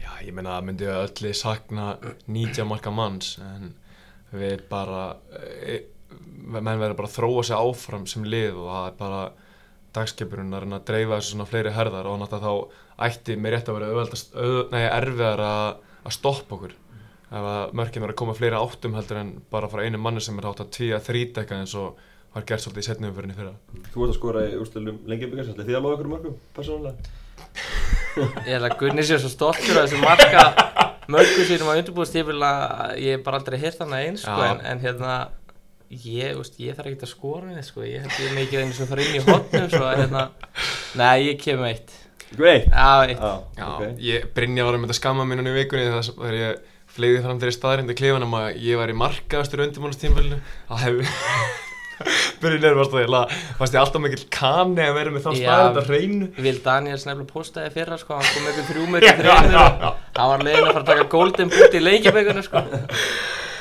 Já, 0.00 0.10
ég 0.24 0.32
meina 0.36 0.56
að 0.56 0.66
myndi 0.68 0.86
öllu 0.90 1.32
sakna 1.36 1.96
90 2.26 2.64
marka 2.68 2.90
manns 2.94 3.36
en 3.42 3.74
við 4.32 4.62
bara 4.70 5.02
e, 5.30 5.82
menn 6.46 6.80
verður 6.80 6.96
bara 6.98 7.10
að 7.10 7.18
þróa 7.18 7.44
sig 7.46 7.58
áfram 7.58 8.06
sem 8.10 8.24
lið 8.26 8.56
og 8.62 8.70
það 8.70 8.88
er 8.88 8.96
bara 9.00 9.20
dagskipurinn 9.96 10.54
að 10.54 10.64
reyna 10.64 10.80
að 10.80 10.88
dreifa 10.90 11.20
þessu 11.20 11.34
svona 11.34 11.48
fleiri 11.48 11.72
herðar 11.76 12.08
og 12.10 12.18
náttúrulega 12.20 12.50
þá 12.50 13.06
ætti 13.06 13.36
mér 13.40 13.56
rétt 13.56 13.70
að 13.70 13.78
vera 13.78 13.92
auðveldast, 13.92 14.34
auð, 14.36 14.58
nei, 14.72 14.82
erfiðar 14.84 15.42
að, 15.46 15.70
að 16.02 16.16
stoppa 16.16 16.56
okkur. 16.56 16.74
Ef 17.26 17.46
að 17.50 17.72
mörkin 17.76 18.04
verður 18.04 18.14
að 18.14 18.20
koma 18.20 18.36
fleiri 18.38 18.58
áttum 18.60 18.96
heldur 18.96 19.20
en 19.22 19.32
bara 19.50 19.70
frá 19.70 19.82
einu 19.82 20.00
manni 20.00 20.22
sem 20.22 20.36
er 20.38 20.48
átt 20.50 20.62
að 20.62 20.72
tvíja 20.76 21.02
þríteka 21.02 21.58
eins 21.58 21.74
og 21.78 21.98
var 22.36 22.44
gert 22.46 22.62
svolítið 22.62 22.84
í 22.84 22.86
setnum 22.86 23.16
fyrir 23.16 23.38
fyrra. 23.38 23.54
Þú 23.94 24.04
ert 24.04 24.12
að 24.12 24.18
skora 24.18 24.44
í 24.46 24.54
úrstöldum 24.60 25.00
lengi 25.10 25.30
byggast, 25.32 25.54
ætli 25.54 25.66
þið 25.70 25.78
að 25.78 25.86
lofa 25.86 25.96
ykkur 25.96 26.12
mörgum, 26.12 26.38
persónulega? 26.56 27.12
ég 28.46 28.52
held 28.54 28.68
að 28.68 28.78
Gunni 28.82 29.04
sé 29.06 29.18
svo 29.20 29.32
stoltur 29.32 29.80
að 29.80 29.88
þessu 29.88 30.02
marka 30.04 30.65
mörgu 31.12 31.46
sínum 31.48 31.70
á 31.70 31.78
undirbúðstífil 31.78 32.38
að 32.42 32.94
ég 33.02 33.16
hef 33.16 33.24
bara 33.26 33.40
aldrei 33.40 33.58
hýrt 33.62 33.82
hana 33.84 34.00
eins 34.04 34.24
sko, 34.26 34.38
en, 34.46 34.62
en 34.66 34.82
hérna 34.82 35.16
ég, 35.90 36.34
úst, 36.40 36.56
ég 36.62 36.74
þarf 36.76 36.90
ekki 36.92 37.06
að 37.06 37.12
skora 37.12 37.50
henni 37.50 37.64
sko, 37.66 37.84
ég 37.86 38.02
held 38.02 38.16
ég 38.24 38.34
mikið 38.36 38.64
einu 38.64 38.76
sem 38.76 38.88
fara 38.90 39.04
inn 39.06 39.18
í 39.20 39.24
hotnum 39.26 39.68
svo 39.70 39.84
að 39.86 40.00
hérna, 40.02 40.24
nei 40.98 41.28
ég 41.28 41.42
kem 41.42 41.62
eitt 41.68 41.92
eitt? 42.34 42.70
já, 42.72 42.88
eitt 43.06 43.20
Já, 43.20 43.34
Já, 43.58 43.66
ok. 43.68 43.84
ég, 44.02 44.26
Brynja 44.34 44.66
var 44.66 44.78
um 44.78 44.86
þetta 44.86 44.98
skamma 44.98 45.26
minn 45.28 45.46
í 45.46 45.54
vikunni 45.54 45.86
þegar 45.92 46.38
ég 46.40 46.64
fleiði 46.96 47.22
fram 47.26 47.38
þeirri 47.42 47.54
staðrindu 47.54 47.96
klefanum 47.98 48.34
að 48.40 48.48
ég 48.64 48.80
var 48.80 48.90
í 48.90 48.96
markaðastur 48.96 49.62
undirbúinastímfélinu 49.66 50.40
að 50.72 50.84
hef 50.86 50.98
Brynja 52.42 52.74
varst 52.76 52.92
það 52.92 53.04
ég 53.06 53.14
varst 53.56 53.76
ég 53.76 53.80
alltaf 53.80 54.02
mikill 54.04 54.26
kani 54.32 54.82
að 54.84 54.96
vera 54.98 55.12
með 55.14 55.24
þá 55.24 55.30
Já. 55.30 55.38
staðrind 55.46 55.78
að 55.80 55.90
hreinu 55.90 56.28
Vil 56.44 56.58
Daniels 56.64 57.06
nefnilega 57.08 57.30
postaði 57.32 57.72
fyrra 57.72 57.96
sko, 58.00 58.18
hann 58.18 58.34
kom 58.34 58.44
með 58.44 58.58
þrjú 58.68 58.88
með 58.92 59.06
og 59.06 60.02
hann 60.16 60.30
var 60.32 60.44
leiðin 60.46 60.66
að 60.68 60.72
fara 60.72 60.82
að 60.84 60.90
taka 60.92 61.08
golden 61.12 61.50
boot 61.52 61.74
í 61.76 61.82
leikjabökunum 61.82 62.46
sko. 62.46 62.62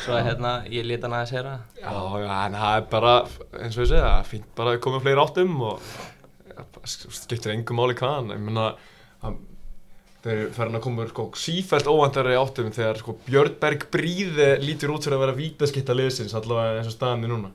Svo 0.05 0.19
hérna, 0.21 0.51
ég 0.69 0.85
leta 0.85 1.07
hann 1.07 1.15
aðeins 1.17 1.33
heyra. 1.33 1.53
Já, 1.81 1.93
já, 2.21 2.33
en 2.45 2.57
það 2.61 2.75
er 2.77 2.83
bara, 2.91 3.13
eins 3.61 3.77
og 3.79 3.83
ég 3.85 3.89
segja, 3.95 4.11
fínt 4.29 4.51
bara 4.57 4.75
að 4.75 4.83
koma 4.85 4.99
fleiri 5.01 5.23
áttum 5.23 5.55
og 5.65 5.81
skiptir 6.85 7.55
engum 7.55 7.79
máli 7.81 7.95
hvaðan, 7.97 8.29
ég 8.35 8.43
meina, 8.45 8.67
hann- 9.23 9.39
þeir 10.25 10.47
farin 10.55 10.77
að 10.79 10.81
koma 10.85 11.07
sko, 11.09 11.25
sífælt 11.37 11.89
óvandari 11.89 12.37
áttum 12.37 12.71
þegar 12.73 12.97
sko, 13.01 13.17
Björn 13.27 13.57
Berg 13.61 13.87
Bríði 13.93 14.47
lítur 14.63 14.93
út 14.95 15.03
fyrir 15.05 15.17
að 15.19 15.25
vera 15.25 15.37
vítaskitta 15.37 15.93
liðsins 15.97 16.33
allavega 16.37 16.79
eins 16.79 16.89
og 16.89 16.95
staðan 16.95 17.25
er 17.27 17.33
núna. 17.33 17.51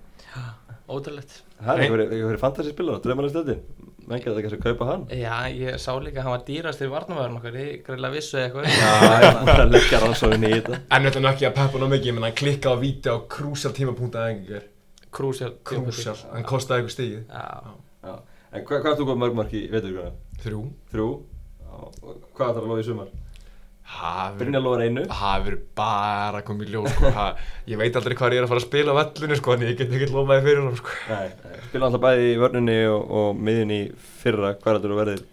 Ótrúlegt. 0.90 1.40
Það 1.62 1.82
er 1.86 2.04
ykkur 2.18 2.38
fantasy 2.42 2.70
spilar, 2.74 2.98
drömmarlega 3.02 3.34
stöldin. 3.36 3.62
Menn 4.10 4.22
geta 4.24 4.42
kannski 4.42 4.58
að 4.58 4.64
kaupa 4.64 4.86
hann. 4.88 5.02
Já, 5.14 5.34
ég 5.54 5.76
sá 5.78 5.92
líka 6.02 6.18
að 6.18 6.24
hann 6.26 6.34
var 6.34 6.40
dýrast 6.48 6.80
í 6.82 6.88
varnavörðun 6.90 7.36
okkar, 7.38 7.58
ég 7.60 7.84
greiðlega 7.86 8.16
vissu 8.16 8.40
eitthvað. 8.40 8.66
Já, 8.66 8.88
ég 9.06 9.26
er 9.28 9.36
bara 9.46 9.66
að 9.66 9.74
leggja 9.76 10.00
rannsóðin 10.02 10.46
í 10.48 10.50
þetta. 10.56 10.80
En 10.96 11.06
þetta 11.06 11.20
er 11.20 11.24
nú 11.24 11.30
ekki 11.30 11.46
að 11.46 11.54
peppa 11.60 11.78
ná 11.82 11.86
mikið, 11.92 12.08
ég 12.10 12.16
menn 12.16 12.26
hann 12.26 12.36
klikkaði 12.40 12.74
á 12.74 12.82
víti 12.82 13.14
á 13.14 13.16
krúsjál 13.36 13.72
tímapunkta 13.76 14.24
að 14.24 14.32
engur. 14.34 14.66
Krúsjál. 15.14 15.52
Krúsjál, 15.70 16.16
hann 16.34 16.48
kostaði 16.50 16.82
eitthvað 16.82 16.96
stíð. 16.96 17.16
Já, 17.30 17.78
Já. 18.10 18.14
En 18.50 18.64
hvað, 18.66 18.80
hvað 18.82 18.90
ert 18.90 19.00
þú 19.00 19.06
góð 19.12 19.18
mörg 19.22 19.36
mark 19.38 19.52
í 19.54 19.62
veturgrana? 19.70 20.10
Þrjú. 20.42 20.60
Þrjú. 20.90 21.08
Já. 21.62 21.74
Hvað 22.34 22.48
ætlar 22.50 22.64
að 22.64 22.70
lofa 22.72 22.82
í 22.82 22.86
sumar? 22.90 23.10
Brynja 24.38 24.60
lofar 24.62 24.84
einu. 24.86 25.02
Það 25.10 25.42
verður 25.46 25.64
bara 25.80 26.40
komið 26.46 26.70
í 26.70 26.74
ljós, 26.76 26.94
sko. 26.94 27.10
Ha, 27.16 27.26
ég 27.68 27.80
veit 27.80 27.98
aldrei 27.98 28.16
hvað 28.16 28.36
ég 28.36 28.40
er 28.40 28.46
að 28.46 28.52
fara 28.52 28.62
að 28.62 28.66
spila 28.68 28.94
á 28.94 28.98
vellunni, 29.00 29.38
sko, 29.40 29.56
en 29.56 29.66
ég 29.66 29.76
get 29.76 29.92
ekkert 29.92 30.14
lofaði 30.14 30.46
fyrir 30.46 30.62
hann, 30.64 30.78
sko. 30.80 30.96
Spila 31.66 31.90
alltaf 31.90 32.04
bæði 32.06 32.30
í 32.30 32.40
vörninni 32.40 32.78
og, 32.88 33.12
og 33.20 33.44
miðjunni 33.48 33.80
fyrra. 34.22 34.54
Hvað 34.60 34.72
er 34.72 34.80
þetta 34.80 34.92
að 34.94 35.00
verðið 35.02 35.24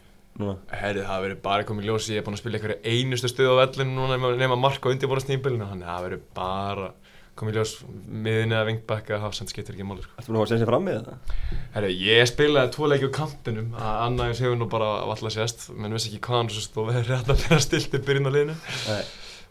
núna? 0.42 0.56
Herri, 0.82 1.04
það 1.08 1.26
verður 1.26 1.42
bara 1.48 1.68
komið 1.68 1.90
ljós, 1.90 2.10
ég 2.12 2.22
er 2.22 2.26
búinn 2.26 2.38
að 2.38 2.44
spila 2.44 2.60
einhverju 2.60 2.96
einustu 2.98 3.32
stöð 3.32 3.54
á 3.54 3.62
vellunni 3.64 3.98
núna 3.98 4.34
nema, 4.38 4.60
marka 4.60 4.92
undirbúinastímbilinu, 4.92 5.70
þannig 5.72 5.88
að 5.88 5.94
það 5.96 6.08
verður 6.08 6.26
bara 6.38 6.92
komið 7.40 7.60
ljós 7.60 7.74
miðinni 7.88 8.56
eða 8.58 8.68
vingbakka, 8.70 9.20
hafsend 9.24 9.52
skiptir 9.52 9.76
ekki 9.76 9.86
máli, 9.88 10.04
sko. 10.06 10.18
Við 10.24 10.34
nú 10.36 10.42
að 10.42 10.50
segja 10.52 10.64
sér 10.64 10.72
fram 10.72 10.88
með 10.88 10.98
þetta? 11.00 11.38
Herri, 11.76 11.92
ég 12.08 12.30
spilaði 12.32 12.74
tvo 12.76 12.90
leiki 12.92 13.10
á 13.10 13.18
kantinum, 13.20 13.70
að 13.78 14.02
annars 14.08 14.42
hefur 14.44 14.58
nú 14.60 14.68
bara 14.72 14.90
valla 15.10 15.32
sést, 15.34 15.70
menn 15.78 15.96
vissi 15.98 16.12
ekki 16.12 16.24
hvað 16.28 16.42
hann 16.42 16.52
svo 16.56 16.66
stóð 16.66 16.92
verið 16.94 17.14
rétt 17.14 17.32
að 17.34 17.44
vera 17.46 17.62
stilt 17.68 17.98
í 17.98 18.04
byrjun 18.10 18.30
á 18.30 18.32
liðinu. 18.36 18.58
Nei, 18.88 19.04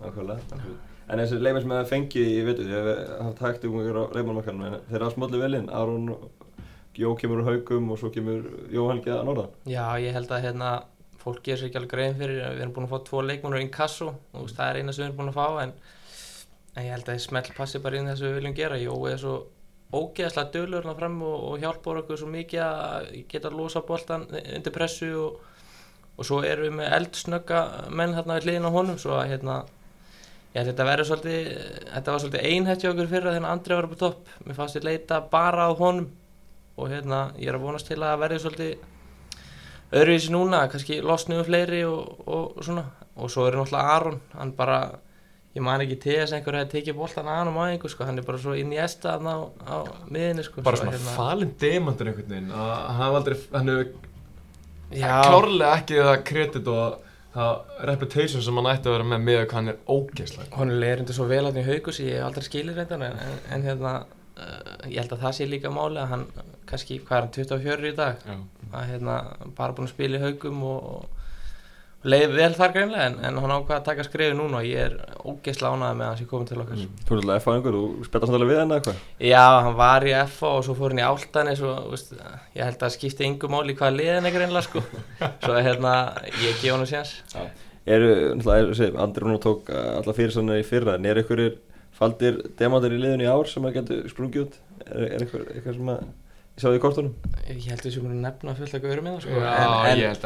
nákvæmlega. 0.03 0.65
En 1.07 1.21
þessi 1.23 1.39
leifir 1.39 1.63
sem 1.63 1.77
það 1.77 1.91
fengi 1.93 2.23
í 2.27 2.41
vetur, 2.49 2.67
ég 2.73 2.89
hef 2.91 3.15
haft 3.23 3.45
hægt 3.47 3.69
um 3.69 3.79
ykkur 3.79 4.01
á 4.03 4.05
leifmannmarkanum, 4.17 4.67
en 4.67 4.81
þeir 4.89 4.99
eru 4.99 5.07
alls 5.07 5.19
mótli 5.23 5.39
velinn. 5.45 5.69
Aron 5.71 6.09
og 6.17 6.27
Jó 6.97 7.11
kemur 7.21 7.43
úr 7.43 7.49
haugum 7.51 7.91
og 7.93 7.99
svo 8.01 8.09
kemur 8.09 8.47
Jóhann 8.73 9.03
Geða 9.05 9.25
Norðan. 9.29 9.51
já, 9.69 9.85
ég 10.01 10.15
held 10.17 10.31
að 10.33 10.47
hérna, 10.47 10.71
fólk 11.21 11.43
gerir 11.45 11.61
sér 11.61 11.69
ekki 11.69 11.77
alveg 11.83 11.91
grein 11.93 12.15
fyrir, 12.17 12.39
við 12.55 12.63
erum 12.65 12.73
búin 12.73 12.87
að 12.87 12.95
fá 12.95 13.05
tvo 13.05 13.21
leikmannur 13.21 13.61
inn 13.61 13.73
kassu, 13.75 14.09
og 14.09 14.47
þú 14.47 14.55
það 14.57 14.71
er 14.71 14.79
eina 14.81 14.95
sem 14.97 15.03
við 15.03 15.09
erum 15.11 15.19
búin 15.19 15.29
að 15.29 15.37
fá, 15.37 15.47
en, 15.67 15.75
en 16.77 16.85
ég 16.85 16.93
held 16.93 17.07
að 17.09 17.15
þið 17.15 17.25
smelt 17.25 17.53
passi 17.57 17.81
bara 17.83 17.99
inn 17.99 18.11
það 18.11 18.19
sem 18.21 18.29
við 18.29 18.39
viljum 18.41 18.57
gera, 18.57 18.81
Jó 18.81 18.97
er 19.09 19.21
svo 19.21 19.37
ógeðslega 19.95 20.53
dölur 20.53 20.87
hann 20.87 20.99
fram 20.99 21.21
og, 21.23 21.37
og 21.51 21.63
hjálpar 21.63 22.03
okkur 22.03 22.19
svo 22.21 22.29
mikið 22.31 22.63
að 22.65 23.11
geta 23.31 23.51
að 23.51 23.59
losa 23.61 23.83
boltan 23.87 24.27
undir 24.33 24.75
pressu 24.75 25.13
og, 25.21 25.39
og 26.17 26.27
svo 26.27 26.43
erum 26.45 26.67
við 26.67 26.77
með 26.81 26.97
eldsnögga 26.99 27.63
menn 27.95 28.17
hérna 28.17 28.39
við 28.39 28.49
hliðin 28.49 28.69
á 28.69 28.77
honum 28.77 28.99
svo 29.01 29.15
að 29.21 29.31
hérna 29.35 29.61
ég 30.57 30.59
held 30.59 30.67
að 30.67 30.73
þetta 30.73 30.89
verður 30.91 31.11
svolítið 31.11 31.49
þetta 31.93 32.13
var 32.13 32.25
svolítið 32.25 32.51
einhætt 32.51 32.83
hjá 32.83 32.91
okkur 32.91 33.11
fyrra 33.13 33.37
þegar 33.37 33.49
Andri 33.53 33.79
var 33.79 33.89
upp 33.89 33.97
á 33.97 34.03
topp. 34.03 34.35
Mér 34.45 34.59
fannst 34.59 34.79
ég 34.81 34.87
leita 34.87 35.23
bara 35.33 35.71
á 35.71 35.73
honum 35.79 36.11
og 36.77 36.93
hérna 36.93 37.23
ég 37.39 37.51
er 37.51 37.59
að 37.59 37.67
vonast 37.69 37.89
til 37.89 38.01
að 38.03 38.21
verði 38.25 38.43
svolítið 38.43 39.97
öðruvísi 39.97 40.33
núna 40.35 40.67
kannski 40.73 40.99
losnum 41.05 41.45
fleiri 41.47 41.85
og, 41.87 42.25
og 42.27 42.65
svona. 42.65 42.89
Og 43.17 43.31
svo 43.33 43.47
er 43.47 43.57
náttúrulega 43.57 43.97
Aron 43.97 44.19
hann 44.35 44.57
bara 44.57 44.81
ég 45.57 45.65
man 45.65 45.85
ekki 45.85 45.97
til 46.03 46.19
þess 46.19 46.35
að 46.35 46.39
einhver 46.39 46.59
hefði 46.61 46.73
tekið 46.75 46.99
boltan 46.99 47.31
að 47.31 47.39
hann 47.41 47.53
á 47.57 47.63
einhver 47.67 47.93
sko, 47.93 48.09
hann 48.09 48.21
er 48.21 48.27
bara 48.27 48.43
svo 48.43 48.57
inn 48.59 48.75
í 48.75 48.81
esta 48.83 49.17
á, 49.17 49.37
á 49.65 49.77
miðinni 50.13 50.45
sko. 50.45 50.65
Bara 50.67 50.81
svo, 50.81 50.91
svona 50.93 51.17
falin 51.17 51.55
demantur 51.61 52.11
einhvern 52.13 52.35
veginn. 52.35 52.53
Að 52.53 52.75
hann 52.99 53.19
aldrei, 53.21 53.37
hann 53.55 53.73
hefur 53.73 53.95
klárlega 54.93 55.73
ekki 55.81 56.01
það 56.03 56.23
kredit 56.29 56.71
og 56.71 57.01
það 57.37 57.87
reputation 57.91 58.45
sem 58.45 58.61
hann 58.61 58.69
ætti 58.71 58.89
að 58.89 58.97
vera 58.97 59.09
með 59.11 59.25
með 59.27 59.41
hvað 59.41 59.57
hann 59.59 59.73
er 59.73 59.81
ógeðslega 59.93 60.61
hún 60.61 60.73
er 60.73 60.85
reyndi 61.01 61.17
svo 61.17 61.27
vel 61.29 61.43
að 61.45 61.59
því 61.59 61.65
haugus 61.67 61.99
ég 62.01 62.15
hef 62.17 62.29
aldrei 62.29 62.47
skilir 62.47 62.79
reyndan 62.79 63.05
en, 63.09 63.19
en, 63.27 63.41
en 63.53 63.67
hérna 63.67 63.93
uh, 64.05 64.87
ég 64.87 65.01
held 65.03 65.17
að 65.17 65.25
það 65.27 65.37
sé 65.37 65.49
líka 65.51 65.73
máli 65.75 66.01
að 66.01 66.13
hann 66.15 66.25
kannski, 66.71 67.01
hvað 67.03 67.19
er 67.19 67.27
hann, 67.27 67.35
24 67.37 67.91
í 67.91 67.97
dag? 67.99 68.25
Já. 68.25 68.39
að 68.73 68.89
hérna 68.93 69.19
bara 69.59 69.77
búin 69.77 69.89
að 69.89 69.95
spila 69.95 70.19
í 70.19 70.25
haugum 70.25 70.65
og 70.71 71.16
leið 72.07 72.35
vel 72.37 72.51
þar 72.55 72.73
greinlega 72.75 73.07
en, 73.11 73.17
en 73.27 73.39
hann 73.43 73.53
ákvað 73.57 73.77
að 73.77 73.85
taka 73.89 74.07
skrifi 74.07 74.37
núna 74.39 74.61
og 74.61 74.67
ég 74.69 74.87
er 74.87 74.95
ógeðslega 75.27 75.77
ánægð 75.77 75.99
með 75.99 76.11
hans 76.11 76.23
ég 76.23 76.31
komið 76.31 76.51
til 76.51 76.59
okkar 76.63 76.81
Þú 76.81 76.87
er 76.87 77.07
svolítið 77.07 77.37
F 77.37 77.47
á 77.47 77.51
einhver, 77.53 77.77
þú 77.77 78.07
spiltar 78.07 78.31
svolítið 78.31 78.51
við 78.53 78.61
eða 78.63 78.79
eitthvað? 78.79 79.05
Já, 79.29 79.45
hann 79.67 79.79
var 79.81 80.07
í 80.07 80.15
FA 80.33 80.51
og 80.53 80.67
svo 80.67 80.77
fór 80.79 80.95
hann 80.95 81.03
í 81.03 81.07
Áltanis 81.07 81.63
og 81.67 81.93
veist, 81.93 82.13
ég 82.57 82.63
held 82.67 82.85
að 82.87 82.95
skipti 82.97 83.27
yngu 83.27 83.51
máli 83.53 83.75
í 83.75 83.79
hvaða 83.79 83.97
liðin 83.99 84.29
er 84.31 84.37
greinlega 84.37 84.67
sko 84.67 84.83
svo 85.45 85.57
hérna, 85.57 85.95
ég 86.43 86.61
gef 86.63 86.77
hann 86.77 86.87
séns 86.91 87.17
Eru, 87.87 88.11
náttúrulega, 88.35 88.59
er, 88.59 88.75
segir, 88.75 88.97
Andri 88.99 89.29
nú 89.31 89.39
tók 89.39 89.69
uh, 89.71 90.01
alla 90.01 90.15
fyrirsönnir 90.15 90.59
í 90.59 90.67
fyrra, 90.67 90.97
en 90.99 91.07
er 91.07 91.21
einhverjir 91.21 91.61
faldir 91.95 92.41
demantir 92.59 92.97
í 92.97 92.99
liðinu 92.99 93.29
í 93.29 93.31
ár 93.31 93.47
sem 93.47 93.67
að 93.69 93.77
getur 93.79 94.09
sprungið 94.11 94.43
út? 94.43 94.57
Er, 94.89 95.05
er 95.07 95.23
eitthvað, 95.23 95.45
eitthvað 95.55 95.79
sem 95.79 95.93
að, 95.95 96.01
ég 96.57 96.65
sá 96.65 96.67
því 96.67 96.81
í 96.81 96.83
kortunum? 96.83 97.15
Ég 97.47 97.71
held 97.71 97.87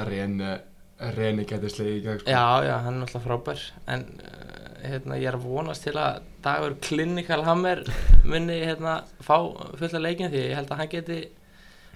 að 0.01 0.55
að 1.01 1.07
að 1.07 1.11
að 1.11 1.19
Reyni 1.21 1.47
getur 1.49 1.73
slegið 1.73 1.97
í 1.97 2.03
gegn 2.05 2.21
sko. 2.21 2.31
Já, 2.31 2.67
já, 2.67 2.75
hann 2.85 2.99
er 2.99 3.07
alltaf 3.07 3.25
frábær 3.25 3.63
en 3.95 4.07
uh, 4.21 4.71
hérna, 4.85 5.19
ég 5.21 5.31
er 5.31 5.39
að 5.39 5.47
vonast 5.49 5.85
til 5.87 5.97
að 5.97 6.23
Dagur 6.45 6.77
Klinikal 6.85 7.45
Hammer 7.47 7.83
muni 8.25 8.61
hérna, 8.65 9.01
fá 9.25 9.37
fullt 9.81 9.97
af 9.97 10.05
leikin 10.05 10.33
því 10.33 10.45
ég 10.51 10.59
held 10.59 10.73
að 10.73 10.83
hann 10.83 10.93
geti 10.93 11.21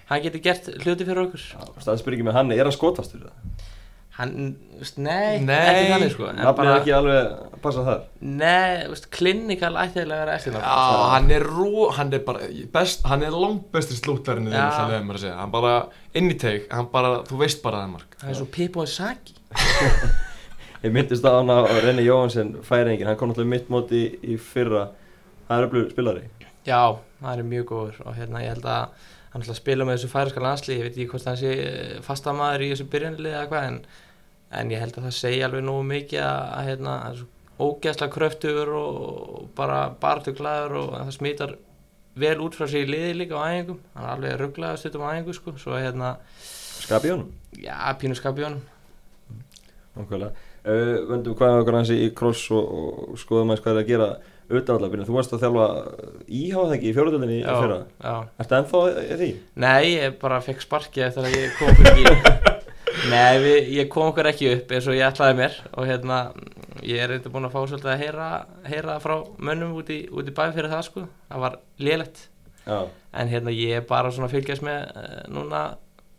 hann 0.09 0.25
geti 0.25 0.41
gert 0.45 0.69
hluti 0.83 1.07
fyrir 1.07 1.23
okkur 1.25 1.45
Staðspyrringi 1.81 2.27
með 2.27 2.39
hann, 2.39 2.53
er 2.55 2.67
hann 2.67 2.75
skotast 2.75 3.15
fyrir 3.15 3.29
það? 3.29 3.71
Hann, 4.15 4.33
veist, 4.79 4.97
nei, 5.01 5.41
Nei. 5.43 5.55
ekki 5.71 5.87
þannig 5.91 6.11
sko 6.13 6.27
en 6.29 6.37
Nafnið 6.39 6.69
er 6.71 6.77
ekki 6.79 6.93
alveg 6.95 7.17
að 7.19 7.55
passa 7.65 7.83
þar? 7.87 8.03
nei, 8.21 8.85
veist, 8.91 9.07
Klinikal 9.15 9.73
ætti 9.81 9.99
eiginlega 10.01 10.19
að 10.19 10.23
vera 10.23 10.35
eftir 10.39 10.55
Já, 10.55 11.07
hann 11.15 11.31
er 11.35 11.47
rú, 11.49 11.71
hann 11.97 12.13
er 12.15 12.23
bara 12.27 12.47
best, 12.77 13.03
hann 13.11 13.25
er 13.27 13.35
langt 13.35 13.65
bestri 13.75 13.97
slúttarinn 13.99 14.47
Já. 14.53 14.69
það 14.77 14.93
er 14.99 15.03
mér 15.09 15.19
að 15.19 15.25
segja, 15.25 15.39
hann 15.41 15.51
bara 15.55 15.73
inn 16.15 16.31
í 16.31 16.37
teik, 16.39 16.69
hann 16.71 16.87
bara, 16.93 17.17
þú 17.27 17.41
veist 17.43 17.63
bara 17.65 17.81
það 17.83 17.91
mark. 17.97 18.15
Það 18.21 18.31
er 18.31 18.39
svo 18.39 18.47
Pippo 18.55 18.85
Saki. 18.87 19.35
Ég 20.85 20.93
myndist 20.93 21.25
á 21.25 21.31
hann 21.35 21.49
á 21.49 21.65
Renni 21.81 22.05
Jóhansen 22.05 22.55
færingin, 22.63 23.07
hann 23.09 23.17
kom 23.19 23.31
náttúrulega 23.31 23.51
mitt 23.55 23.69
móti 23.73 24.03
í, 24.05 24.35
í 24.35 24.39
fyrra. 24.39 24.87
Það 25.49 25.57
er 25.59 25.67
öflugur 25.67 25.91
spilari. 25.95 26.23
Já, 26.65 26.81
það 27.21 27.41
er 27.41 27.47
mjög 27.51 27.67
góður 27.71 27.99
og 28.05 28.15
hérna 28.17 28.41
ég 28.45 28.53
held 28.55 28.67
að 28.69 29.11
hann 29.33 29.43
ætla 29.43 29.53
að 29.55 29.59
spila 29.59 29.85
með 29.85 29.97
þessu 29.97 30.09
færiska 30.13 30.43
landslið 30.45 30.77
ég 30.79 30.85
veit 30.87 30.95
ekki 30.95 31.07
hvort 31.11 31.25
hann 31.27 31.39
sé 31.41 31.51
fastamæður 32.05 32.63
í 32.65 32.69
þessu 32.71 32.85
byrjanlið 32.93 33.33
eða 33.33 33.47
hvað 33.51 33.65
en, 33.69 33.79
en 34.59 34.73
ég 34.73 34.81
held 34.81 34.97
að 34.97 35.07
það 35.07 35.17
segja 35.19 35.47
alveg 35.49 35.65
nógu 35.65 35.85
mikið 35.91 36.25
að, 36.25 36.67
hérna, 36.69 36.97
er 37.09 37.21
svo 37.21 37.31
ógeðslega 37.55 38.11
kröftugur 38.11 38.71
og 38.75 39.49
bara 39.55 39.85
bartuglaður 40.01 40.77
og 40.81 40.89
það 40.97 41.13
smítar 41.15 41.55
vel 42.19 42.35
út 42.43 42.55
frá 42.55 42.67
sér 42.67 42.83
í 42.83 42.91
liði 42.91 43.13
líka 43.21 43.39
á 43.39 43.47
æfingum 43.51 43.79
hann 43.95 44.05
er 44.05 44.13
alveg 44.15 44.37
rugglaður 44.41 44.81
stundum 44.81 45.05
á 45.07 45.15
æfingu 45.15 45.35
sko 45.35 45.55
svo 45.59 45.79
hérna, 45.79 46.15
honum? 46.89 47.29
já, 47.55 47.75
pínu 47.99 48.15
honum 48.19 48.63
Nákvæmlega 49.95 50.31
uh, 50.31 50.95
Vöndum 51.09 51.35
hvað 51.39 51.61
okkur 51.61 51.77
hans 51.79 51.91
í 51.95 52.09
kross 52.15 52.47
og, 52.51 52.71
og 53.11 53.19
skoðum 53.19 53.53
aðeins 53.53 53.63
hvað 53.63 53.75
er 53.75 53.83
að 53.83 53.91
gera 53.91 54.09
auðvitað 54.49 54.75
allar 54.75 55.05
Þú 55.07 55.15
varst 55.15 55.35
að 55.35 55.45
þjálfa 55.45 55.67
íháð 56.39 56.75
ekki 56.75 56.89
í 56.89 56.95
fjóruðöldinni 56.97 57.39
í 57.39 57.45
fyrra 57.45 57.79
já. 57.87 58.15
Ertu 58.43 58.59
ennþá 58.59 58.83
því? 59.21 59.31
Nei, 59.63 59.85
ég 59.95 60.19
bara 60.21 60.41
fekk 60.43 60.67
sparki 60.67 61.07
eftir 61.07 61.29
að 61.29 61.39
ég 61.39 61.55
kom 61.61 61.87
ekki 61.93 62.51
Nei, 63.11 63.37
við, 63.43 63.69
ég 63.75 63.89
kom 63.91 64.09
okkur 64.11 64.29
ekki 64.31 64.51
upp 64.55 64.71
eins 64.75 64.87
og 64.89 64.95
ég 64.97 65.05
ætlaði 65.09 65.37
mér 65.41 65.57
og 65.75 65.87
hérna, 65.89 66.19
ég 66.85 67.01
er 67.03 67.15
eitthvað 67.15 67.33
búin 67.35 67.47
að 67.49 67.55
fá 67.55 67.61
svolítið 67.69 67.91
að 67.93 68.03
heyra, 68.03 68.27
heyra 68.71 68.99
frá 69.03 69.15
mönnum 69.49 69.73
út 69.79 69.89
í, 69.93 70.01
í 70.09 70.35
bæ 70.35 70.43
fyrir 70.55 70.71
það 70.71 70.85
sko, 70.89 71.05
það 71.31 71.43
var 71.45 71.57
lélegt. 71.83 72.27
Já. 72.65 72.79
En 73.15 73.29
hérna 73.31 73.53
ég 73.53 73.79
er 73.81 73.89
bara 73.89 74.11
svona 74.13 74.29
að 74.29 74.37
fylgjast 74.39 74.63
með 74.65 74.87
uh, 74.95 75.19
núna 75.35 75.63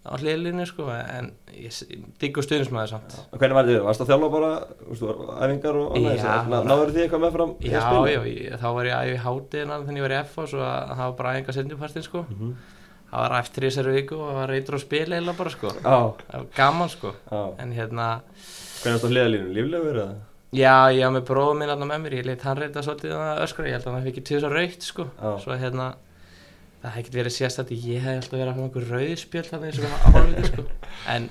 á 0.06 0.14
hliðlinni 0.22 0.62
sko, 0.70 0.84
en 0.94 1.32
ég, 1.50 1.74
diggur 2.22 2.44
stuðnismæður 2.46 2.92
samt. 2.92 3.16
Og 3.34 3.40
Hvernig 3.42 3.56
var 3.58 3.66
þið? 3.66 3.80
Varst 3.88 4.04
að 4.04 4.12
þjálfa 4.12 4.28
bara, 4.36 4.50
veistu, 4.86 5.16
æfingar 5.42 5.78
og 5.80 5.96
annað 5.98 6.20
Já. 6.20 6.36
Ná, 6.46 6.56
Náður 6.70 6.92
þið 6.94 7.02
eitthvað 7.08 7.24
með 7.24 7.34
fram 7.40 7.54
Já, 7.66 7.80
að 7.88 8.06
já, 8.12 8.60
þá 8.62 8.68
var 8.78 8.90
ég 8.92 9.00
æfi 9.02 9.16
hátiðina 9.24 9.80
þannig 9.82 9.98
ég 10.02 10.06
var 10.06 10.14
í 10.14 10.20
F 10.22 10.38
og 10.44 10.48
svo 10.52 10.62
að 10.62 10.92
það 10.92 11.02
var 11.08 11.16
bara 11.24 11.32
einhver 11.40 11.58
sendjupartin 11.58 12.06
sko, 12.06 12.22
Mhm. 12.30 12.54
Það 13.10 13.20
var 13.22 13.34
eftir 13.40 13.64
í 13.64 13.68
þessari 13.70 13.96
viku 13.96 14.16
og 14.20 14.30
það 14.30 14.38
var 14.40 14.52
reytur 14.54 14.76
á 14.76 14.80
spila 14.82 15.18
eða 15.20 15.36
bara 15.38 15.52
sko, 15.54 15.74
það 15.82 16.06
var 16.32 16.48
gaman 16.56 16.90
sko. 16.92 17.12
En 17.62 17.74
hérna 17.76 18.08
Hvernig 18.26 18.96
varst 18.96 19.06
á 19.06 19.10
hliðalínu? 19.12 19.52
Líflegur 19.56 20.00
eða? 20.02 20.16
Já, 20.56 20.74
ég 20.94 21.02
var 21.02 21.14
með 21.16 21.24
bróðum 21.28 21.58
minn 21.60 21.72
aðna 21.72 21.88
með 21.90 22.02
mér, 22.04 22.14
ég 22.20 22.26
leitt 22.28 22.44
hann 22.46 22.58
reynda 22.60 22.82
svolítið 22.84 23.14
að 23.18 23.40
öskra, 23.44 23.66
ég 23.66 23.76
held 23.76 23.88
að 23.88 23.96
hann 23.96 24.04
fikk 24.06 24.20
tvisar 24.28 24.54
raukt 24.54 24.86
sko, 24.86 25.08
svo 25.42 25.56
hérna 25.58 25.88
það 26.82 26.92
hefði 26.94 27.02
ekkert 27.02 27.18
verið 27.18 27.34
sérstætt, 27.34 27.72
ég 27.74 28.04
hef 28.04 28.20
alltaf 28.20 28.36
verið 28.36 28.46
að 28.46 28.54
hafa 28.54 28.66
einhver 28.68 28.86
rauðspjöld 28.94 29.50
þannig 29.50 29.72
eins 29.72 29.80
og 29.80 29.86
að 29.88 30.16
hálfviti 30.16 30.50
sko, 30.52 30.64
en, 31.12 31.28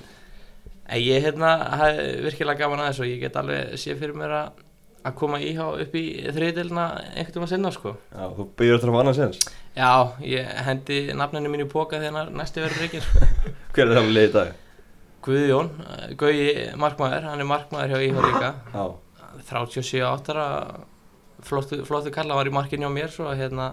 en 0.84 1.02
ég 1.02 1.24
hérna 1.24 1.52
hef 1.80 2.00
virkilega 2.26 2.60
gaman 2.60 2.84
að 2.84 2.90
þessu 2.90 3.04
og 3.06 3.10
ég 3.10 3.24
get 3.24 3.40
alveg 3.40 3.74
sé 3.80 3.96
fyrir 3.96 4.20
mér 4.20 4.36
að 4.36 4.64
að 5.06 5.14
koma 5.20 5.38
íhá 5.42 5.66
upp 5.84 5.94
í 5.98 6.02
þriðdelina 6.34 6.84
einhvern 7.14 7.32
veginn 7.36 7.46
að 7.46 7.52
sinna 7.54 7.70
sko. 7.74 7.92
Já, 8.10 8.24
þú 8.36 8.46
byrjar 8.58 8.78
eftir 8.78 8.90
að 8.90 8.96
fá 8.96 9.00
annars 9.04 9.20
sens 9.20 9.40
Já, 9.76 9.90
ég 10.26 10.52
hendi 10.66 10.98
nafninu 11.16 11.52
mínu 11.52 11.66
í 11.68 11.70
póka 11.72 12.00
þegar 12.02 12.30
næsti 12.34 12.64
verður 12.64 12.82
reykir 12.84 13.06
sko. 13.06 13.30
Hver 13.76 13.86
er 13.90 13.98
það 14.00 14.12
leið 14.16 14.28
í 14.28 14.34
dag? 14.36 14.52
Guðjón, 15.26 15.70
Gauji 16.20 16.50
markmaður, 16.78 17.24
hann 17.30 17.42
er 17.42 17.50
markmaður 17.50 17.94
hjá 17.96 18.04
íhá 18.06 18.26
líka 18.28 18.50
Já, 18.74 18.84
37 19.50 20.04
áttara 20.06 20.46
flottu, 21.46 21.80
flottu 21.86 22.12
kalla 22.14 22.36
var 22.38 22.48
í 22.48 22.54
markinu 22.54 22.86
á 22.88 22.92
mér 22.94 23.10
svo 23.12 23.26
að 23.30 23.40
hérna 23.42 23.66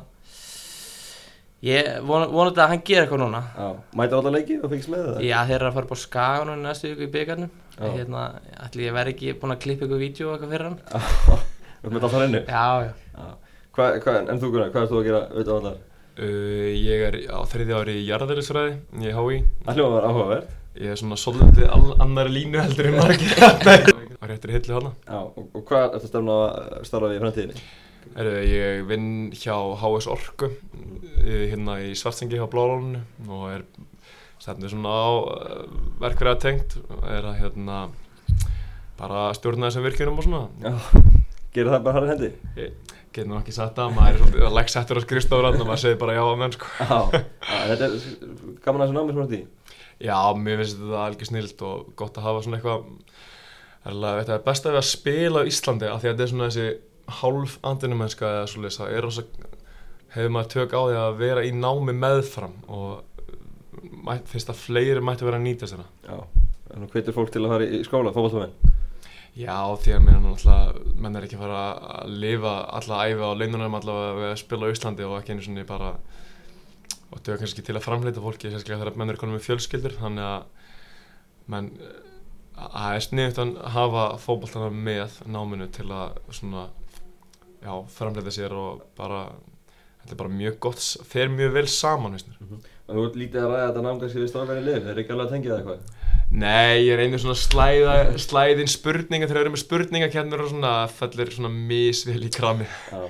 ég 1.63 1.87
von, 2.03 2.25
vonandi 2.33 2.59
að 2.59 2.71
hann 2.73 2.81
gera 2.85 3.05
eitthvað 3.05 3.21
núna 3.23 3.39
já 3.55 3.67
Mæta 3.95 4.17
alla 4.19 4.33
leiki 4.35 4.57
og 4.59 4.71
fengst 4.73 4.89
með 4.91 5.05
það? 5.07 5.21
já 5.29 5.37
þeir 5.47 5.55
eru 5.61 5.69
að 5.69 5.77
fara 5.77 5.87
upp 5.87 5.93
á 5.95 6.03
skaganum 6.03 6.65
næstu 6.65 6.89
viku 6.91 7.05
í 7.07 7.11
byggarnum 7.13 7.51
Já. 7.73 7.87
hérna, 7.95 8.23
ætli 8.67 8.85
ég 8.87 8.93
verði 8.93 9.13
ekki 9.15 9.33
búin 9.41 9.53
að 9.55 9.61
klippa 9.63 9.87
ykkur 9.87 10.01
vídeo 10.03 10.33
eitthvað 10.35 10.51
fyrir 10.53 10.67
hann 10.67 10.77
Þú 10.83 11.87
ert 11.89 11.93
með 11.95 12.03
alltaf 12.03 12.19
hennu? 12.21 12.41
já, 12.45 12.65
já, 12.85 12.91
Já 13.17 13.31
Hva, 13.73 13.87
hva, 14.03 14.13
En 14.29 14.39
þú 14.43 14.49
Gunnar, 14.53 14.69
hvað 14.75 14.83
ert 14.85 14.91
þú 14.93 14.99
að 14.99 15.07
gera 15.07 15.21
auðvitað 15.31 15.55
allar? 15.57 15.77
uh, 16.21 16.67
Ég 16.77 17.05
er 17.07 17.17
á 17.33 17.39
þriðja 17.49 17.79
ári 17.81 17.95
í 17.97 18.03
jarðaðilisfræði 18.11 18.75
í 19.09 19.15
HÍ 19.17 19.39
Ætlum 19.65 19.87
að 19.87 19.95
vera 19.97 20.11
áhugavert 20.13 20.51
Ég 20.83 20.89
er 20.93 20.99
svona 21.01 21.17
svolítið 21.21 21.67
all- 21.69 21.95
annari 22.01 22.31
línu 22.37 22.61
heldur 22.61 22.87
en 22.91 22.95
margir 22.97 23.33
var 24.23 24.29
réttur 24.31 24.53
hillu 24.55 24.77
hana 24.77 24.91
Já, 25.05 25.17
og, 25.25 25.49
og 25.53 25.65
hvað 25.67 25.83
ertu 25.89 25.99
að 25.99 26.11
stefna 26.13 26.37
að 26.45 26.85
starfa 26.87 27.09
við 27.11 27.17
í 27.17 27.23
framtíðinni? 27.25 27.63
Heru, 28.13 28.31
Ég 28.53 28.85
vinn 28.89 29.09
hjá 29.37 29.53
HS 29.81 30.07
Orku 30.13 30.49
eh, 30.53 31.43
hérna 31.51 31.79
í 31.85 31.91
Svartsengi 31.97 32.37
hjá 32.39 32.45
Blálónu 32.53 33.01
og 33.27 33.43
er 33.53 33.65
stefnir 34.43 34.73
svona 34.73 34.91
á 34.91 35.07
uh, 35.23 35.65
verkverða 36.03 36.41
tengt 36.43 36.77
er 37.07 37.23
að 37.23 37.39
hérna 37.39 37.77
bara 38.99 39.29
stjórna 39.37 39.69
þessum 39.69 39.87
virkjunum 39.87 40.19
og 40.19 40.27
svona. 40.27 40.47
Já 40.63 41.13
Gerir 41.53 41.69
það 41.69 41.83
bara 41.85 41.99
harðin 41.99 42.11
hendi? 42.15 42.29
Ég 42.57 42.93
get 43.13 43.27
nú 43.29 43.37
ekki 43.37 43.53
sagt 43.53 43.75
það, 43.77 43.91
maður 43.93 44.15
er 44.15 44.21
svolítið 44.21 44.45
að 44.47 44.55
leggsettur 44.57 44.97
á 44.97 45.01
skrifstofur 45.03 45.47
og 45.49 45.59
maður 45.59 45.81
segir 45.83 45.99
bara 46.01 46.15
já 46.17 46.21
að 46.23 46.39
menn 46.41 46.55
sko. 46.55 46.69
Já, 46.79 46.95
þetta 47.69 47.85
er 47.85 47.97
gaman 48.65 48.81
að 48.81 48.87
þessu 48.87 48.95
námi 48.97 49.13
sem 49.13 49.19
þú 49.19 49.25
ert 49.27 49.35
í 49.37 49.41
Já, 50.03 50.17
mér 50.33 50.59
finnst 50.59 50.79
þetta 50.79 51.03
algjör 51.03 51.29
snilt 51.29 51.61
og 51.67 51.91
gott 51.99 52.17
að 52.17 52.25
hafa 52.27 52.41
svona 52.43 52.57
eitthvað 52.57 52.87
það 53.83 54.33
er 54.33 54.43
best 54.47 54.65
að 54.65 54.73
við 54.73 54.81
að 54.81 54.89
spila 54.89 55.43
á 55.45 55.49
Íslandi 55.51 55.89
af 55.91 56.01
því 56.01 56.09
að 56.09 56.13
þetta 56.13 56.25
er 56.25 56.33
svona 56.33 56.49
þessi 56.49 56.67
hálf 57.19 57.55
andinumennska 57.69 58.31
eða 58.39 58.49
svoleiðis, 58.49 58.79
það 58.79 58.95
er 58.97 59.05
rosa 59.05 59.25
hefur 60.15 60.33
maður 60.33 60.51
tök 60.55 60.73
á 60.73 60.81
því 60.81 60.99
að 61.03 61.17
vera 61.21 61.45
í 61.45 61.53
námi 61.53 61.95
meðfram 61.97 62.55
og 62.65 63.12
mætt, 64.07 64.29
finnst 64.31 64.51
að 64.51 64.61
fleiri 64.61 65.03
mætti 65.03 65.27
vera 65.27 65.39
að 65.39 65.47
nýta 65.47 65.69
sér 65.69 65.83
það. 65.83 65.91
Já 66.09 66.43
Þannig 66.73 66.95
hvetur 66.95 67.13
fólk 67.13 67.33
til 67.33 67.43
að 67.43 67.51
fara 67.53 67.65
í 67.67 67.81
skóla, 67.85 68.13
fótballtamenn 68.15 68.73
Já, 69.33 69.57
því 69.81 69.93
að 69.95 70.03
mér 70.05 70.15
er 70.15 70.21
náttúrulega 70.21 70.97
menn 71.01 71.17
er 71.17 71.25
ekki 71.25 71.37
að 71.39 71.43
fara 71.43 71.61
að 71.97 72.11
lifa 72.21 72.53
alla 72.77 72.99
æfi 73.09 73.25
á 73.25 73.31
leinunum 73.33 73.77
allavega 73.79 74.17
við 74.19 74.27
að 74.29 74.39
spila 74.43 74.69
á 74.69 74.73
Íslandi 74.73 75.07
og 75.07 75.15
ekki 75.17 75.33
einu 75.33 75.45
svona 75.45 75.65
bara 75.69 75.89
og 77.13 77.15
þetta 77.19 77.33
er 77.33 77.41
kannski 77.41 77.65
til 77.65 77.75
að 77.77 77.85
framleita 77.85 78.21
fólki 78.21 78.51
sérstaklega 78.51 78.83
þegar 78.83 78.99
menn 79.01 79.13
eru 79.13 79.21
konum 79.21 79.37
með 79.37 79.47
fjölskyldur 79.47 79.97
þannig 79.97 80.27
að 80.27 80.69
menn 81.53 81.71
að 82.53 82.75
það 82.75 82.97
er 82.97 83.05
sniðut 83.07 83.41
að 83.41 83.55
hafa 83.73 84.05
fótboltana 84.21 84.69
með 84.89 85.17
náminu 85.25 85.69
til 85.73 85.87
að 85.93 86.21
svona 86.29 86.67
já, 87.63 87.73
framleita 87.97 88.33
sér 88.33 88.53
og 88.57 88.85
bara 88.97 89.25
þetta 90.03 90.15
er 90.15 90.21
bara 90.21 90.37
mjög 90.37 90.61
gott, 90.67 90.85
fer 91.09 91.33
mjög 91.33 91.57
vel 91.57 91.65
saman 91.71 92.15
veist 92.17 92.29
mér. 92.29 92.61
Og 92.83 92.97
þú 92.97 93.03
ert 93.07 93.19
lítið 93.19 93.39
að 93.39 93.51
ræða 93.53 93.67
þetta 93.69 93.83
nám 93.85 93.99
kannski 94.01 94.19
við 94.19 94.31
strákarinn 94.33 94.65
lið, 94.67 94.79
þeir 94.83 94.91
eru 94.93 95.03
ekki 95.03 95.13
alveg 95.15 95.25
að 95.29 95.35
tengja 95.37 95.53
það 95.53 95.61
eitthvað? 95.61 95.99
Nei, 96.33 96.81
ég 96.83 96.97
reynir 96.97 97.21
svona 97.21 97.35
að 97.37 97.43
slæða, 97.43 97.93
slæðin 98.23 98.71
spurninga 98.73 99.27
þegar 99.29 99.37
við 99.37 99.43
erum 99.43 99.53
með 99.53 99.61
spurningakennur 99.61 100.43
og 100.43 100.49
svona 100.49 100.73
fellir 100.89 101.31
svona 101.35 101.51
misvel 101.53 102.25
í 102.25 102.31
krami 102.33 102.67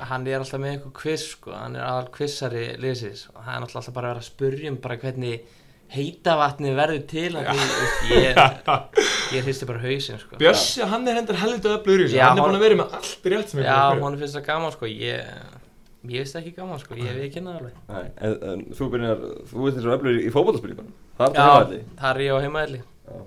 hann 0.09 0.27
er 0.27 0.41
alltaf 0.43 0.59
með 0.61 0.73
einhver 0.75 0.93
quiz 0.99 1.25
sko, 1.31 1.53
hann 1.55 1.77
er 1.79 1.85
aðal 1.87 2.09
quizari 2.13 2.65
liðsins. 2.83 3.25
Og 3.33 3.41
það 3.45 3.55
er 3.55 3.65
alltaf 3.67 3.89
bara 3.95 4.11
að 4.11 4.13
vera 4.13 4.23
að 4.23 4.27
spurja 4.27 4.73
um 4.73 4.79
bara 4.83 4.99
hvernig 5.01 5.47
heita 5.93 6.35
vatni 6.39 6.73
verður 6.75 7.03
til 7.09 7.29
að 7.37 7.49
því, 7.49 7.65
veist, 7.79 8.05
ég, 8.11 8.39
ég 9.37 9.45
hristi 9.47 9.67
bara 9.69 9.83
hausinn 9.83 10.21
sko. 10.21 10.39
Bjössi, 10.41 10.85
hann 10.89 11.09
er 11.09 11.19
hendur 11.19 11.37
helvita 11.39 11.75
öflugur 11.77 12.05
í 12.05 12.07
þessu, 12.07 12.17
Já, 12.17 12.27
hann 12.29 12.39
er 12.41 12.47
búin 12.47 12.59
að 12.59 12.65
vera 12.65 12.79
með 12.79 12.95
allt 12.99 13.27
í 13.27 13.33
rétt 13.33 13.53
sem 13.53 13.61
ég 13.61 13.69
Já, 13.69 13.81
hún 14.01 14.17
finnst 14.21 14.39
það 14.39 14.47
gaman 14.49 14.73
sko, 14.73 14.89
ég, 14.89 15.59
ég 16.11 16.23
veist 16.23 16.35
ekki 16.39 16.51
gaman 16.57 16.81
sko, 16.81 16.97
ég 16.99 17.15
við 17.15 17.29
kynna 17.35 17.53
það 17.53 17.61
alveg. 17.61 17.77
Nei, 17.89 18.07
en, 18.27 18.33
en 18.51 18.63
þú 18.75 18.87
byrjar, 18.93 19.21
þú 19.51 19.61
veist 19.67 19.77
eins 19.79 19.87
og 19.87 19.95
öflur 19.97 20.17
í, 20.19 20.31
fótbollspurningunum. 20.33 20.95
Það 21.19 21.29
er 21.29 21.37
Já, 21.37 21.43
það 21.43 21.53
heimalli. 21.53 21.81
það 22.01 22.09
er 22.11 22.23
ég 22.25 22.33
á 22.33 22.43
heimaðli. 22.43 22.81
Já. 23.07 23.21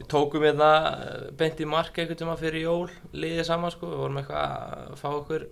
Við 0.00 0.08
tókum 0.14 0.44
hérna 0.46 0.68
eh, 0.96 1.24
beint 1.40 1.60
í 1.60 1.66
mark 1.68 1.98
einhvern 2.00 2.20
tíma 2.22 2.36
fyrir 2.40 2.64
jól, 2.64 2.90
liðið 3.12 3.48
saman 3.50 3.74
sko, 3.74 3.90
við 3.90 4.02
vorum 4.04 4.20
eitthvað 4.22 4.44
að 4.46 4.94
fá 5.00 5.08
okkur, 5.10 5.46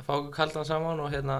að 0.00 0.06
fá 0.08 0.12
okkur 0.16 0.32
kaldan 0.36 0.66
saman 0.68 1.02
og 1.04 1.12
hérna 1.12 1.36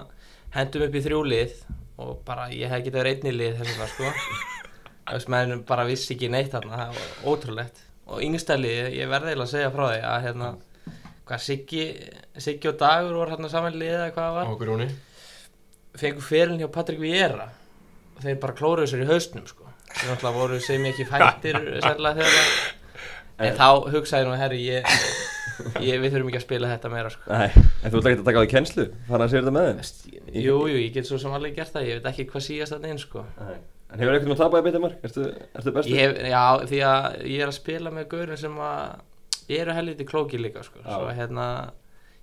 hendum 0.54 0.84
upp 0.86 0.94
í 0.98 1.02
þrjú 1.06 1.22
lið 1.26 1.56
og 2.02 2.12
bara 2.26 2.48
ég 2.52 2.70
hef 2.72 2.86
verið 2.92 3.16
einn 3.24 3.32
í 3.32 3.36
lið 3.38 3.62
þess 3.62 3.80
að 3.82 3.94
sko. 3.96 4.12
Þess 5.12 5.26
meðan 5.32 5.64
bara 5.68 5.84
vissi 5.88 6.14
ekki 6.14 6.28
neitt 6.30 6.52
þarna, 6.54 6.78
það 6.78 7.00
var 7.00 7.32
ótrúlegt. 7.32 7.80
Og 8.12 8.22
yngsta 8.24 8.54
liðið, 8.56 8.94
ég 9.00 9.10
verði 9.10 9.32
eiginlega 9.32 9.48
að 9.48 9.50
segja 9.56 9.72
frá 9.74 9.82
því 9.88 9.98
að 10.08 10.22
hérna, 10.26 10.50
hvað 11.28 11.42
Siggi, 11.46 11.86
Siggi 12.42 12.70
og 12.70 12.78
Dagur 12.80 13.16
voru 13.20 13.34
hérna 13.34 13.50
saman 13.52 13.78
liðið 13.78 13.98
eða 14.00 14.12
hvað 14.16 14.36
var. 14.38 14.52
Okkur 14.52 14.72
Jóni 14.72 14.90
fengur 15.98 16.24
fyrirlin 16.24 16.62
hjá 16.62 16.70
Patrik 16.72 17.00
Viera 17.02 17.48
og 18.16 18.22
þeir 18.24 18.38
bara 18.42 18.56
klóruðu 18.56 18.92
sér 18.92 19.04
í 19.04 19.08
hausnum 19.10 19.44
sko. 19.48 19.66
þeir 19.92 20.12
náttúrulega 20.12 20.38
voru 20.38 20.60
sem 20.64 20.86
ekki 20.88 21.08
fættir 21.08 21.58
sérlega 21.84 22.22
þegar 22.22 22.54
en 23.42 23.58
þá 23.58 23.66
hugsaði 23.92 24.22
ég 24.22 24.28
nú 24.30 24.38
herri 24.38 24.62
ég, 24.62 24.96
ég, 25.82 26.00
við 26.00 26.14
þurfum 26.14 26.30
ekki 26.30 26.40
að 26.40 26.46
spila 26.46 26.70
þetta 26.72 26.92
meira 26.92 27.12
sko. 27.12 27.28
Nei, 27.28 27.48
en 27.82 27.92
þú 27.92 28.00
ert 28.00 28.10
ekki 28.12 28.22
að 28.22 28.26
taka 28.30 28.40
á 28.40 28.42
því 28.44 28.50
kennslu, 28.54 28.88
fara 29.08 29.26
að 29.26 29.34
sér 29.34 29.44
þetta 29.44 29.54
með 29.56 29.68
þeim? 29.68 30.18
jú, 30.46 30.56
jú, 30.70 30.80
ég 30.80 30.96
get 30.96 31.08
svo 31.08 31.20
sem 31.20 31.36
alveg 31.36 31.56
gert 31.58 31.76
það 31.76 31.88
ég 31.88 32.00
veit 32.00 32.10
ekki 32.12 32.28
hvað 32.30 32.46
síðast 32.48 32.76
þetta 32.76 32.92
inn 32.92 33.02
sko. 33.02 33.24
Nei. 33.40 33.56
En 33.92 34.00
hefur 34.00 34.14
eitthvað 34.16 34.30
nú 34.30 34.36
tapað 34.40 34.62
í 34.62 34.66
beintið 34.68 34.84
mark? 34.86 35.00
Ertu, 35.04 35.24
ertu 35.58 35.72
bestur? 35.76 35.92
ég 35.92 36.06
hef, 36.06 36.20
já, 36.32 36.44
því 36.70 36.78
að 36.88 37.08
ég 37.28 37.42
er 37.42 37.50
að 37.50 37.58
spila 37.58 37.92
með 37.92 38.06
gaurin 38.14 38.40
sem 38.40 38.54
að 38.64 39.02
eru 39.48 39.76
helviti 39.76 40.08
klóki 40.08 40.40
líka 40.40 40.64
sko. 40.66 40.82
Svo 40.84 41.12
hérna 41.12 41.46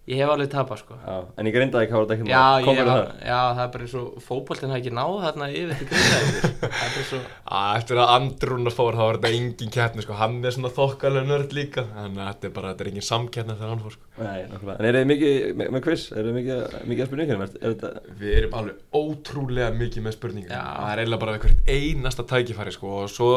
ég 0.09 0.17
hef 0.17 0.31
alveg 0.33 0.49
tapað 0.49 0.79
sko. 0.81 0.95
Já, 1.05 1.17
en 1.37 1.47
í 1.47 1.51
grindaði 1.53 1.89
hvað 1.89 1.99
var 1.99 2.05
þetta 2.07 2.15
ekki 2.15 2.31
Já, 2.31 2.45
ég, 2.65 2.79
það? 2.87 3.09
já, 3.27 3.39
það 3.53 3.61
er 3.63 3.71
bara 3.75 3.85
eins 3.85 3.93
og 3.99 4.23
fótboltinn 4.25 4.71
hafi 4.73 4.81
ekki 4.81 4.93
náð 4.97 5.17
þarna 5.25 5.49
yfir 5.59 5.77
til 5.77 5.87
grindaði 5.91 6.69
er 6.87 7.05
svo 7.09 7.19
Eftir 7.59 8.01
að 8.01 8.13
Andrúnar 8.15 8.75
fór 8.75 8.97
þá 8.97 9.03
var 9.03 9.19
þetta 9.19 9.31
engin 9.37 9.73
keppni 9.75 10.05
sko, 10.05 10.17
hann 10.17 10.39
er 10.41 10.55
svona 10.55 10.73
þokkalega 10.79 11.29
nörd 11.29 11.55
líka 11.59 11.85
Þannig 11.91 12.23
að 12.23 12.31
þetta 12.31 12.49
er 12.49 12.55
bara, 12.57 12.73
þetta 12.73 12.85
er 12.85 12.91
engin 12.93 13.07
samkeppni 13.09 13.57
þegar 13.59 13.73
hann 13.75 13.85
fór 13.85 13.97
sko 13.99 14.25
Nei. 14.25 14.41
En 14.79 14.89
eru 14.89 15.03
þið 15.03 15.09
mikið 15.13 15.39
með, 15.61 15.71
með 15.77 15.85
quiz? 15.85 16.09
Eru 16.15 16.31
þið 16.31 16.37
mikið, 16.39 16.77
mikið 16.89 17.05
að 17.05 17.11
spyrja 17.11 17.27
ykkur? 17.29 17.45
Er, 17.45 17.55
er 17.61 17.75
þetta... 17.77 18.15
Við 18.23 18.37
erum 18.41 18.59
alveg 18.63 18.99
ótrúlega 19.03 19.71
mikið 19.77 20.07
með 20.07 20.17
spurningar 20.17 20.57
Já. 20.57 20.65
Það 20.73 20.91
er 20.95 21.03
eiginlega 21.03 21.25
bara 21.27 21.41
hvert 21.45 21.73
einasta 21.77 22.25
tækifæri 22.33 22.73
sko 22.75 22.95
Og 23.03 23.11
svo 23.13 23.31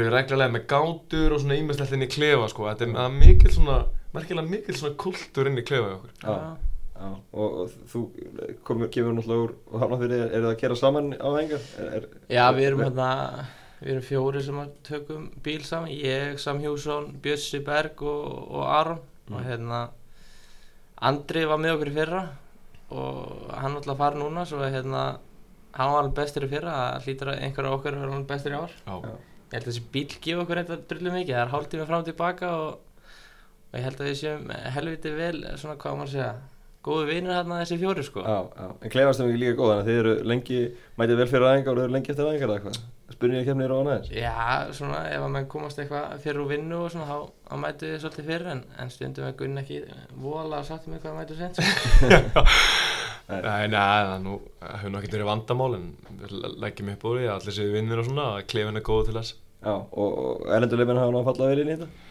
við 0.00 0.12
reglulega 0.12 0.54
með 0.54 0.66
gátur 0.72 1.34
og 1.36 1.42
svona 1.42 1.58
ímestlegt 1.60 1.96
inn 1.96 2.06
í 2.06 2.10
klefa 2.12 2.48
sko 2.48 2.68
Þetta 2.70 2.86
er 2.86 3.00
er 3.04 3.16
mikil 3.16 3.50
svona, 3.52 3.78
merkilega 4.14 4.48
mikil 4.48 4.76
svona 4.78 4.98
kultúr 5.02 5.50
inn 5.50 5.60
í 5.60 5.64
klefa 5.68 5.90
í 5.90 5.96
okkur 5.98 6.14
Já. 6.22 6.36
Já, 7.02 7.08
og, 7.34 7.54
og 7.62 7.72
þú 7.90 8.00
komur, 8.62 8.90
kemur 8.94 9.16
náttúrulega 9.16 9.46
úr 9.48 9.54
og 9.72 9.80
hafna 9.82 9.98
fyrir, 9.98 10.20
er 10.28 10.44
það 10.44 10.50
að 10.52 10.60
gera 10.60 10.76
saman 10.78 11.08
á 11.18 11.28
engar? 11.40 11.64
Er, 11.82 11.88
er, 11.96 12.04
Já, 12.30 12.44
við 12.54 12.66
erum 12.68 12.82
hérna, 12.84 13.08
við 13.80 13.94
erum 13.94 14.04
fjóri 14.06 14.42
sem 14.46 14.60
að 14.62 14.76
tökum 14.86 15.24
bíl 15.42 15.64
saman, 15.66 15.90
ég, 15.96 16.38
Sam 16.38 16.60
Hjússon, 16.62 17.08
Bjössi 17.24 17.58
Berg 17.66 18.04
og, 18.06 18.28
og 18.52 18.68
Aron 18.70 19.02
og 19.32 19.42
hérna 19.48 19.82
Andri 21.02 21.42
var 21.50 21.58
með 21.58 21.74
okkur 21.74 21.90
í 21.90 21.96
fyrra 21.96 22.22
og 22.92 23.50
hann 23.56 23.80
ætla 23.80 23.96
að 23.96 24.02
fara 24.04 24.20
núna 24.20 24.46
svo 24.46 24.60
að 24.62 24.76
hérna, 24.76 25.02
hann 25.74 25.92
var 25.94 26.04
alveg 26.04 26.18
bestur 26.20 26.46
í 26.46 26.50
fyrra, 26.52 26.78
það 26.78 27.08
hlýtur 27.08 27.32
að 27.32 27.44
einhver 27.48 27.68
af 27.68 27.76
okkur 27.80 27.96
er 27.96 28.04
alveg 28.06 28.26
bestur 28.30 28.54
í 28.54 28.60
ár. 28.60 28.74
Já. 28.86 29.14
Ég 29.52 29.58
held 29.58 29.66
að 29.66 29.74
þessi 29.74 29.82
bíl 29.92 30.06
gefa 30.24 30.42
okkur 30.46 30.58
eitthvað 30.62 30.84
drullu 30.88 31.10
mikið, 31.12 31.34
það 31.34 31.42
er 31.42 31.50
hálftími 31.52 31.84
fram 31.90 32.00
og 32.00 32.06
tilbaka 32.06 32.52
og, 32.56 33.10
og 33.68 33.74
ég 33.76 33.84
held 33.84 33.98
að 34.00 34.08
við 34.08 34.14
séum 34.22 34.46
helviti 34.76 35.12
vel, 35.12 35.34
svona 35.60 35.74
hvað 35.82 36.00
að 36.06 36.12
segja, 36.14 36.30
góðu 36.86 37.04
vinir 37.10 37.34
hérna 37.36 37.58
þessi 37.60 37.78
fjóri 37.82 38.04
sko. 38.06 38.24
Já, 38.24 38.38
já, 38.56 38.70
en 38.72 38.94
klefast 38.94 39.20
er 39.20 39.36
líka 39.36 39.58
góð, 39.58 39.74
þannig 39.74 39.82
að 39.82 39.90
þið 39.90 40.00
eru 40.00 40.14
lengi, 40.32 40.62
mætið 40.96 41.20
vel 41.20 41.28
fyrir 41.34 41.46
aðengar 41.50 41.72
og 41.74 41.82
þið 41.82 41.84
eru 41.84 41.96
lengi 41.98 42.14
eftir 42.14 42.30
aðengar 42.30 42.48
eða 42.48 42.56
eitthvað. 42.62 42.80
Spurninga 43.12 43.44
kemnir 43.50 43.72
á 43.72 43.76
hann 43.76 43.92
aðeins. 43.92 44.10
Já, 44.16 44.72
svona 44.72 45.04
ef 45.12 45.26
að 45.26 45.32
menn 45.36 45.50
komast 45.52 45.84
eitthvað 45.84 46.16
fyrir 46.24 46.40
úr 46.40 46.50
vinnu 46.54 46.80
og 46.86 46.90
svona 46.94 47.10
þá, 47.12 47.54
mætu 47.60 47.90
við 47.92 48.00
svolítið 48.06 48.30
fyrir 48.32 48.52
en, 48.54 48.64
en 48.80 48.92
stundum 48.96 49.28
er 49.28 49.36
Gunn 49.36 49.60
ekki 49.60 49.82
voðalega 50.16 50.64
sagt 50.70 50.88
um 50.88 50.96
eitthvað 50.96 51.12
að 51.12 51.20
mætu 51.20 51.36
sent 51.42 51.60
sko. 51.60 52.46
Nei, 53.32 53.68
nei, 53.70 53.70
það 53.70 54.10
er 54.16 54.18
nú, 54.20 54.34
hefur 54.60 54.90
nú 54.92 54.98
ekkert 54.98 55.14
verið 55.16 55.28
vandamál 55.28 55.76
en 55.78 55.84
við 56.20 56.32
leggjum 56.60 56.90
upp 56.92 57.04
úr 57.08 57.20
því 57.20 57.28
að 57.28 57.36
allir 57.36 57.54
séu 57.56 57.70
vinnir 57.72 58.02
og 58.02 58.08
svona, 58.08 58.26
að 58.34 58.48
klefin 58.50 58.80
er 58.80 58.84
góð 58.84 59.04
til 59.08 59.14
þess. 59.16 59.36
Já, 59.62 59.74
og, 59.74 60.46
erlenduleifin 60.50 60.98
hafa 60.98 61.14
nú 61.14 61.20
að 61.22 61.28
falla 61.30 61.50
vel 61.52 61.62
inn 61.62 61.70
í 61.70 61.76
þetta? 61.76 62.08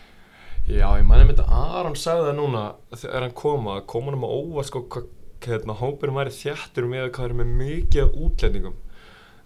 Já, 0.71 0.85
ég 0.99 1.07
mæði 1.09 1.25
með 1.25 1.33
þetta, 1.33 1.63
Aron 1.79 1.97
sagði 1.99 2.29
það 2.29 2.37
núna 2.37 2.61
þegar 2.93 3.25
hann 3.25 3.35
kom 3.41 3.67
að 3.73 3.81
koma 3.91 4.11
hann 4.11 4.21
með 4.21 4.35
óvart 4.37 4.69
sko 4.69 4.83
hvað 4.93 5.09
hérna, 5.41 5.75
hópurinn 5.79 6.17
væri 6.17 6.33
þjættur 6.35 6.87
með 6.89 7.11
hvað 7.15 7.27
er 7.27 7.37
með 7.39 7.53
mikið 7.61 8.17
útlendingum. 8.25 8.75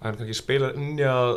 Það 0.01 0.09
er 0.09 0.17
kannski 0.19 0.37
spilað 0.37 0.79
inn 0.81 0.99
í 0.99 1.05
að 1.07 1.31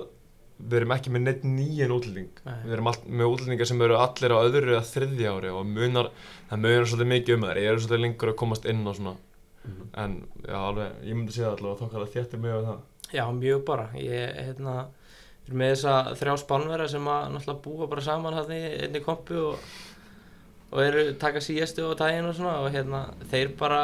við 0.59 0.77
erum 0.81 0.95
ekki 0.97 1.13
með 1.15 1.25
neitt 1.25 1.45
nýjan 1.47 1.95
útlending. 1.95 2.43
Nei. 2.45 2.57
Við 2.65 2.75
erum 2.77 2.91
all, 2.91 2.99
með 3.07 3.33
útlendingar 3.35 3.71
sem 3.71 3.87
eru 3.87 3.99
allir 4.03 4.35
á 4.35 4.39
öðru 4.41 4.75
eða 4.75 4.85
þriðja 4.89 5.35
ári 5.37 5.55
og 5.55 5.71
munar, 5.71 6.11
það 6.51 6.63
munar 6.65 6.91
svolítið 6.91 7.11
mikið 7.15 7.37
um 7.37 7.47
það. 7.47 7.63
Ég 7.63 7.71
er 7.71 7.83
svolítið 7.83 8.05
lengur 8.05 8.33
að 8.33 8.39
komast 8.43 8.69
inn 8.69 8.83
og 8.83 8.99
svona. 8.99 9.15
En 10.01 10.15
já, 10.43 10.57
alveg, 10.59 10.95
ég 11.05 11.19
myndi 11.19 11.35
segja 11.35 11.53
allavega 11.53 11.75
að 11.77 11.83
þokkala 11.85 12.13
þjættur 12.15 12.43
með 12.43 12.69
það. 12.69 12.79
Já, 13.13 13.25
mjög 13.37 13.65
bara 13.69 13.87
ég, 13.97 14.35
hérna, 14.49 14.75
er 15.49 15.61
með 15.61 15.73
þessa 15.75 15.95
þrjá 16.21 16.35
spánverða 16.43 16.89
sem 16.93 17.09
að 17.13 17.31
náttúrulega 17.35 17.63
búa 17.65 17.89
bara 17.91 18.05
saman 18.05 18.37
hann 18.37 18.53
í 18.55 18.61
einni 18.85 19.03
kompu 19.05 19.39
og, 19.53 19.73
og 20.73 20.83
eru 20.85 21.07
taka 21.21 21.43
síðastu 21.45 21.87
og 21.89 21.97
daginn 22.01 22.29
og 22.29 22.37
svona 22.37 22.59
og 22.65 22.71
hérna, 22.75 23.07
þeir 23.33 23.55
bara 23.59 23.83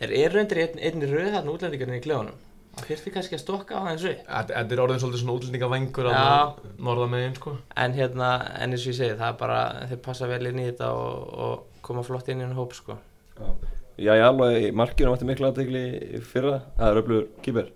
þeir 0.00 0.16
eru 0.22 0.42
undir 0.42 0.62
einn, 0.64 0.80
einni 0.80 1.10
röð 1.10 1.36
þarna 1.36 1.54
útlendingarnir 1.56 2.00
í 2.00 2.06
klefunum 2.06 2.40
það 2.72 2.88
þyrfti 2.88 3.12
kannski 3.12 3.36
að 3.36 3.42
stokka 3.42 3.82
á 3.82 3.82
þessu 3.90 4.14
Þetta 4.22 4.54
þetta 4.54 4.76
er 4.76 4.82
orðin 4.86 5.02
svolítið 5.02 5.22
svona 5.22 5.36
útlendingavengur 5.36 6.08
Já. 6.08 6.22
að 6.22 6.70
norða 6.88 7.10
megin, 7.12 7.36
sko. 7.36 7.58
en 7.84 7.98
hérna, 7.98 8.32
en 8.56 8.72
eins 8.72 8.86
og 8.86 8.94
ég 8.94 8.98
segi, 9.02 9.18
það 9.20 9.28
er 9.28 9.38
bara 9.42 9.60
þeir 9.90 10.02
passa 10.06 10.30
vel 10.30 10.42
inn 10.48 10.62
í 10.62 10.66
þetta 10.70 10.94
og, 10.96 11.36
og 11.46 11.84
koma 11.84 12.06
flott 12.06 12.32
inn 12.32 12.40
í 12.40 12.46
henni 12.46 12.56
hóp 12.56 12.74
sko 12.78 12.96
Já. 13.36 13.52
Já, 14.00 14.14
alveg 14.24 14.72
átti 14.72 15.26
mikla 15.28 15.50
aðtegli 15.52 15.82
í 16.16 16.20
fyrra, 16.24 16.62
það 16.78 16.88
er 16.88 17.00
öflugur 17.02 17.26
kýper. 17.44 17.66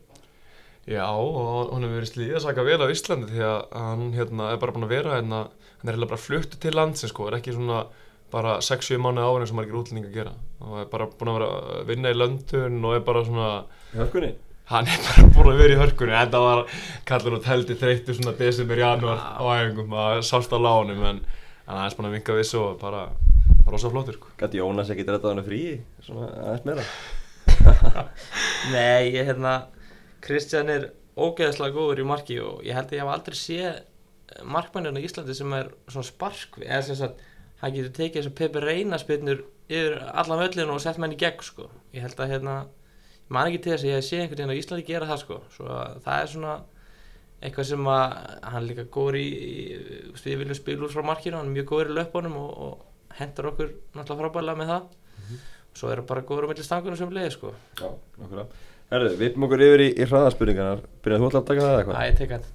Já, 0.86 1.06
og 1.10 1.72
hún 1.74 1.82
hefur 1.82 1.96
verið 1.98 2.10
slíð 2.12 2.34
að 2.38 2.42
saka 2.44 2.62
vel 2.66 2.78
á 2.78 2.86
Íslandi 2.94 3.26
því 3.32 3.40
að 3.42 3.62
hann 3.74 4.04
hérna, 4.14 4.50
er 4.54 4.58
bara 4.62 4.74
búinn 4.76 4.86
að 4.86 4.92
vera 4.94 5.16
hérna, 5.16 5.40
hann 5.80 5.88
er 5.90 5.96
eiginlega 5.96 6.12
bara 6.12 6.22
fluttu 6.22 6.60
til 6.62 6.74
landsins 6.78 7.10
sko, 7.10 7.26
er 7.26 7.40
ekki 7.40 7.54
svona 7.56 7.80
bara 8.30 8.56
6-7 8.62 8.98
mánu 9.02 9.22
ára 9.22 9.42
eins 9.42 9.50
og 9.54 9.58
margir 9.58 9.78
útlendingar 9.80 10.14
gera 10.14 10.32
og 10.62 10.76
er 10.84 10.86
bara 10.92 11.08
búinn 11.10 11.30
að 11.32 11.38
vera 11.40 11.48
að 11.80 11.90
vinna 11.90 12.12
í 12.14 12.18
löndun 12.18 12.78
og 12.86 12.94
er 12.98 13.02
bara 13.06 13.24
svona, 13.26 13.48
Í 13.94 13.98
hörkunni? 13.98 14.30
hann 14.70 14.88
er 14.90 15.02
bara 15.08 15.26
búinn 15.34 15.52
að 15.52 15.60
vera 15.64 15.74
í 15.76 15.80
hörkunni 15.82 16.16
þetta 16.20 16.40
var 16.46 16.62
kallar 17.10 17.36
út 17.40 17.50
heldur 17.50 17.78
þreyttu 17.82 18.16
svona 18.18 18.36
desember, 18.38 18.82
janúar 18.82 19.22
á 19.22 19.42
æfingum 19.58 19.94
að 20.06 20.22
sást 20.30 20.54
á 20.54 20.58
lánum 20.58 21.02
en 21.02 21.20
hann 21.66 21.76
er 21.76 21.76
aðeins 21.82 21.98
búinn 21.98 22.10
að 22.12 22.18
vinka 22.20 22.38
við 22.38 22.48
svo 22.50 22.64
og 22.72 22.80
bara 22.82 23.08
rosa 23.66 23.90
flottur 23.90 24.14
sko. 24.20 24.30
Gæti 24.38 24.60
Jónas 24.62 24.90
ekki 24.94 25.06
drettað 25.06 25.32
hann 25.34 25.46
frí, 25.46 25.62
svona 26.06 26.28
aðeins 26.46 26.66
meira. 26.66 26.84
Nei, 28.74 29.10
ég 29.14 29.26
hérna 29.26 29.54
Kristján 30.26 30.72
er 30.72 30.88
ógeðslega 31.16 31.74
góður 31.76 32.02
í 32.02 32.06
marki 32.08 32.38
og 32.42 32.64
ég 32.66 32.76
held 32.76 32.90
að 32.90 32.98
ég 32.98 33.04
hef 33.04 33.12
aldrei 33.12 33.38
séð 33.40 34.42
markmanninu 34.56 35.00
í 35.00 35.06
Íslandi 35.06 35.36
sem 35.38 35.52
er 35.56 35.70
svona 35.86 36.08
spark 36.08 36.58
eða 36.60 36.82
sem 36.88 36.98
sagt, 36.98 37.20
hann 37.62 37.76
getur 37.76 37.94
tekið 37.96 38.20
þessar 38.20 38.36
Pepe 38.40 38.62
Reina 38.64 38.98
spilnur 39.00 39.44
yfir 39.70 40.00
allan 40.12 40.42
völlinu 40.42 40.74
og 40.74 40.82
sett 40.82 40.98
menn 41.02 41.14
í 41.14 41.20
gegn 41.20 41.44
sko. 41.46 41.70
ég 41.94 42.04
held 42.04 42.20
að 42.20 42.32
hérna 42.34 42.56
ég 42.66 43.32
man 43.34 43.48
ekki 43.48 43.62
til 43.62 43.72
þess 43.72 43.86
að 43.86 43.90
ég 43.90 44.00
hef 44.00 44.08
séð 44.08 44.24
einhvern 44.24 44.42
veginn 44.42 44.54
á 44.54 44.60
Íslandi 44.60 44.88
gera 44.90 45.10
það 45.10 45.22
sko. 45.22 45.40
svo 45.56 45.70
að 45.72 45.96
það 46.04 46.20
er 46.20 46.32
svona 46.34 46.56
eitthvað 47.46 47.70
sem 47.70 47.90
að 47.92 48.04
hann 48.42 48.62
er 48.62 48.68
líka 48.70 48.86
góður 48.96 49.18
í, 49.20 49.26
við 50.24 50.38
viljum 50.42 50.58
spila 50.58 50.86
úr 50.86 50.94
frá 50.94 51.04
markinu 51.06 51.38
hann 51.38 51.50
er 51.50 51.56
mjög 51.56 51.72
góður 51.72 51.92
í 51.92 51.98
löpunum 52.00 52.38
og, 52.42 52.52
og 52.66 53.18
hendur 53.18 53.50
okkur 53.52 53.74
náttúrulega 53.96 54.22
frábæðlega 54.22 54.60
með 54.60 54.72
það 54.72 55.42
svo 55.76 55.90
er 55.92 56.00
hann 56.00 56.08
bara 56.08 56.24
góður 56.24 56.48
á 56.48 56.50
milli 56.50 56.64
stangunum 56.64 56.98
sem 56.98 57.12
leiði 57.12 57.34
sko. 57.34 57.52
Já, 57.76 57.90
nokkulega. 58.16 58.46
Herðu, 58.92 59.12
við 59.18 59.26
erum 59.32 59.44
okkur 59.48 59.62
yfir 59.66 59.82
í, 59.82 59.88
í 59.98 60.06
hraðaspurningarnar 60.06 60.82
Byrjað 61.04 61.22
þú 61.24 61.28
ætla 61.30 61.40
að 61.42 61.48
taka 61.50 61.64
það 61.66 61.72
eða 61.72 61.76
Æ, 61.76 61.82
eitthvað? 61.82 62.06
ég 62.06 62.18
tek 62.20 62.34
hann 62.36 62.46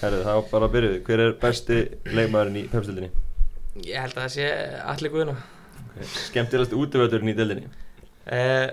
Herðu, 0.00 0.20
þá 0.26 0.50
bara 0.50 0.68
byrjuð 0.74 0.94
við 0.96 1.02
Hver 1.06 1.22
er 1.26 1.34
besti 1.44 1.78
leikmaðurinn 2.16 2.58
í 2.60 2.64
pepstildinni? 2.72 3.10
Ég 3.86 4.00
held 4.02 4.16
að 4.16 4.22
það 4.24 4.32
sé 4.38 4.50
allir 4.94 5.14
guðuna 5.16 5.38
Okay. 5.90 6.06
Skemmtilegast 6.28 6.74
útvöldurinn 6.76 7.30
í 7.32 7.34
dildinni? 7.34 7.64
uh, 8.30 8.68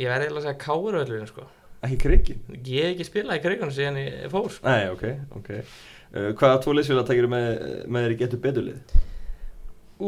Ég 0.00 0.08
verði 0.08 0.28
eiginlega 0.28 0.38
að 0.38 0.46
segja 0.46 0.60
káuröðlurinn 0.62 1.28
sko 1.28 1.44
Ekki 1.84 1.98
krikin? 2.00 2.38
Ég 2.64 2.86
hef 2.86 2.92
ekki 2.94 3.06
spilað 3.08 3.36
í 3.38 3.42
krigunum 3.44 3.74
síðan 3.76 3.98
ég 4.00 4.24
fór 4.32 4.48
sko. 4.54 4.64
Nei, 4.64 4.88
ok, 4.94 5.04
ok 5.36 5.50
uh, 5.58 6.30
Hvaða 6.40 6.60
tvo 6.64 6.74
liðsfélag 6.78 7.06
takir 7.10 7.28
með, 7.30 7.48
með 7.84 8.06
þér 8.06 8.14
í 8.14 8.18
getur 8.22 8.40
beturlið? 8.46 8.94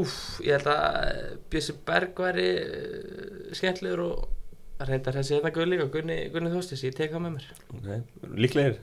Úf, 0.01 0.15
ég 0.47 0.57
held 0.57 0.71
að 0.73 1.21
Bjössi 1.53 1.77
Berg 1.91 2.25
væri 2.25 2.49
uh, 2.63 3.55
skemmtilegur 3.61 4.03
og 4.07 4.25
reyndar 4.89 5.19
þessi 5.19 5.37
þetta 5.37 5.53
guð 5.57 5.69
líka 5.73 5.89
Gunni, 5.93 6.17
Gunni 6.33 6.53
Þóstis, 6.55 6.85
ég 6.87 6.97
tek 6.97 7.13
það 7.13 7.27
með 7.27 7.37
mér. 7.37 7.51
Ok, 7.77 8.25
líklegir? 8.41 8.79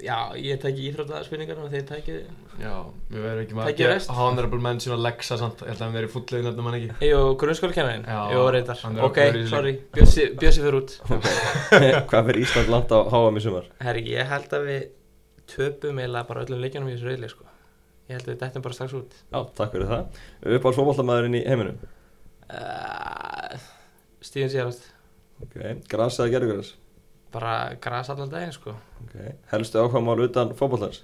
Já, 0.00 0.32
ég 0.40 0.56
tæki 0.62 0.86
íþróttaspurningar 0.88 1.58
og 1.60 1.68
þeir 1.68 1.82
tæki 1.84 2.14
Já, 2.62 2.72
við 3.12 3.24
verðum 3.26 3.42
ekki 3.42 3.56
maður 3.58 3.90
rest. 3.90 4.12
Honorable 4.16 4.60
mention 4.64 4.94
og 4.96 5.02
Lexa 5.04 5.36
samt, 5.36 5.60
ég 5.60 5.68
held 5.68 5.82
að 5.82 5.84
hann 5.84 5.96
verið 5.98 6.14
fullið 6.14 6.46
nefnum 6.46 6.70
hann 6.70 6.76
ekki. 6.78 6.94
Jú, 7.10 7.18
grunnskólakennarinn 7.42 8.06
Já, 8.08 8.20
Jú, 8.32 8.46
reyndar. 8.56 8.80
Ok, 9.04 9.20
í 9.20 9.44
sorry, 9.50 9.74
Bjössi, 9.92 10.30
fyrir 10.40 10.78
út. 10.80 10.96
Hvað 12.10 12.30
fyrir 12.30 12.40
Ísland 12.46 12.72
langt 12.72 12.96
á 12.96 12.98
HM 13.12 13.36
í 13.36 13.44
sumar? 13.44 13.68
Herri, 13.84 14.06
ég 14.14 14.32
held 14.32 14.56
að 14.56 14.66
við 14.70 14.82
töpum 15.52 16.00
eiginlega 16.00 16.28
bara 16.32 16.46
öllum 16.46 16.64
leikjunum 16.64 16.88
í 16.88 16.96
þessu 16.96 17.10
reyðli 17.10 17.32
sko. 17.34 17.48
Ég 18.08 18.16
held 18.16 18.26
að 18.26 18.32
við 18.32 18.40
dettum 18.46 18.64
bara 18.64 18.78
strax 18.80 18.96
út. 18.96 19.16
Já, 19.28 19.40
takk 19.60 19.76
fyrir 19.76 19.90
það. 19.92 20.20
Upp 20.56 20.64
á 20.66 20.70
svofallamæðurinn 20.80 21.36
í 21.36 21.44
heiminum? 21.46 21.76
Uh, 22.50 23.39
Stíðin 24.24 24.52
síðast 24.52 24.88
Ok, 25.40 25.56
gras 25.88 26.18
eða 26.20 26.32
gerðugras? 26.34 26.74
Bara 27.32 27.52
gras 27.80 28.10
allan 28.12 28.28
daginn 28.32 28.52
sko. 28.52 28.74
Ok, 29.04 29.14
helstu 29.52 29.80
ákvæmál 29.80 30.24
utan 30.26 30.50
fótballars? 30.58 30.98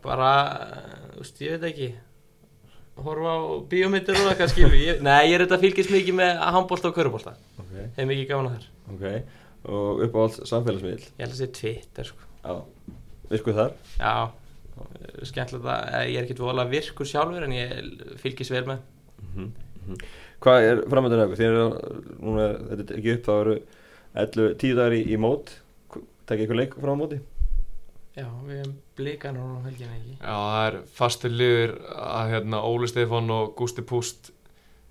Bara, 0.00 0.30
uh, 0.54 1.02
þú 1.16 1.24
veist, 1.24 1.42
ég 1.44 1.58
veit 1.58 1.66
ekki 1.70 1.90
Horfa 3.00 3.32
á 3.36 3.40
bíómyndir 3.70 4.16
og 4.18 4.30
eitthvað 4.32 4.50
skilu 4.52 4.76
ég, 4.80 4.98
Nei, 5.04 5.30
ég 5.30 5.36
er 5.36 5.44
þetta 5.44 5.60
fylgist 5.62 5.92
mikið 5.92 6.16
með 6.18 6.40
handbólta 6.56 6.90
og 6.90 6.96
körubólta 6.96 7.34
Ok, 7.60 7.74
Hef 7.96 8.08
mikið 8.08 8.26
gána 8.32 8.54
þar 8.56 9.20
Og 9.70 10.02
upp 10.06 10.16
á 10.16 10.20
allt 10.24 10.38
samfélagsmiðl? 10.48 11.04
Ég 11.04 11.20
held 11.20 11.28
að 11.28 11.36
það 11.36 11.40
sé 11.42 11.48
Twitter 11.60 12.08
sko. 12.08 12.28
Já, 12.40 12.54
virkuð 13.28 13.58
þar? 13.60 13.74
Já, 14.00 14.14
skemmtilegt 15.28 15.68
að 15.68 15.82
eh, 15.98 16.06
ég 16.14 16.16
er 16.16 16.24
ekkert 16.24 16.40
voðalega 16.46 16.72
virkur 16.72 17.08
sjálfur 17.10 17.44
en 17.44 17.56
ég 17.58 17.74
fylgist 18.22 18.54
vel 18.56 18.64
með 18.72 18.86
Mm 19.20 19.50
Hvað 20.40 20.66
er 20.68 20.80
framöndan 20.88 21.24
eða? 21.26 21.36
Er- 21.46 22.62
þetta 22.70 22.86
er 22.86 22.96
ekki 23.00 23.14
upp, 23.16 23.26
þá 23.26 23.34
eru 23.40 23.56
11, 24.20 24.54
10 24.62 24.78
dagar 24.78 24.96
í, 24.96 25.02
í 25.06 25.20
mót 25.20 25.52
Tekja 26.30 26.46
ykkur 26.46 26.58
leik 26.58 26.74
frá 26.78 26.92
á 26.94 26.98
móti? 26.98 27.20
Já, 28.16 28.26
við 28.46 28.56
hefum 28.58 28.74
blika 28.98 29.30
núna 29.34 29.60
á 29.62 29.66
helgina 29.68 29.94
ekki 29.94 30.16
Já, 30.16 30.34
það 30.34 30.66
er 30.66 30.76
fastur 30.98 31.34
liður 31.34 31.74
að 31.94 32.32
hérna, 32.34 32.62
Óli 32.66 32.90
Stefán 32.90 33.30
og 33.34 33.52
Gústi 33.58 33.84
Púst 33.86 34.32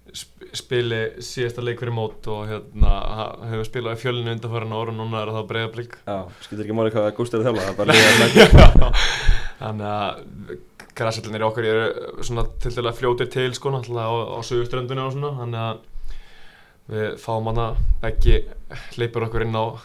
sp 0.10 0.48
spili 0.58 1.02
síðasta 1.22 1.62
leik 1.62 1.78
fyrir 1.84 1.94
mót 1.94 2.26
og 2.34 2.48
hérna 2.50 2.94
hefur 3.52 3.68
spilað 3.68 4.00
í 4.00 4.02
fjölinu 4.02 4.32
undanfæran 4.34 4.74
ára 4.74 4.94
og 4.94 4.98
núna 4.98 5.22
er 5.22 5.34
það 5.36 5.50
breyðablík 5.52 6.00
Já, 6.08 6.16
skilur 6.46 6.66
ekki 6.66 6.78
máli 6.80 6.94
hvað 6.96 7.12
Gústi 7.20 7.38
er 7.38 7.44
að 7.44 7.60
þjála, 7.60 7.76
það 7.78 7.94
er 7.94 8.98
Þannig 9.60 9.90
að 9.92 10.58
græsællinir 11.00 11.46
okkar 11.48 11.68
eru 11.70 12.24
svona 12.26 12.46
til 12.62 12.76
dæla 12.76 12.94
fljótir 12.98 13.30
til 13.32 13.54
sko 13.58 13.72
náttúrulega 13.74 14.12
á, 14.12 14.16
á 14.36 14.40
söguströndunni 14.46 15.06
og 15.06 15.16
svona 15.16 15.32
þannig 15.40 15.64
að 15.70 15.88
við 16.90 17.18
fáum 17.22 17.46
hana 17.52 17.66
beggi 18.02 18.40
leipur 18.98 19.28
okkur 19.28 19.44
inn 19.46 19.54
á 19.54 19.62
uh, 19.62 19.76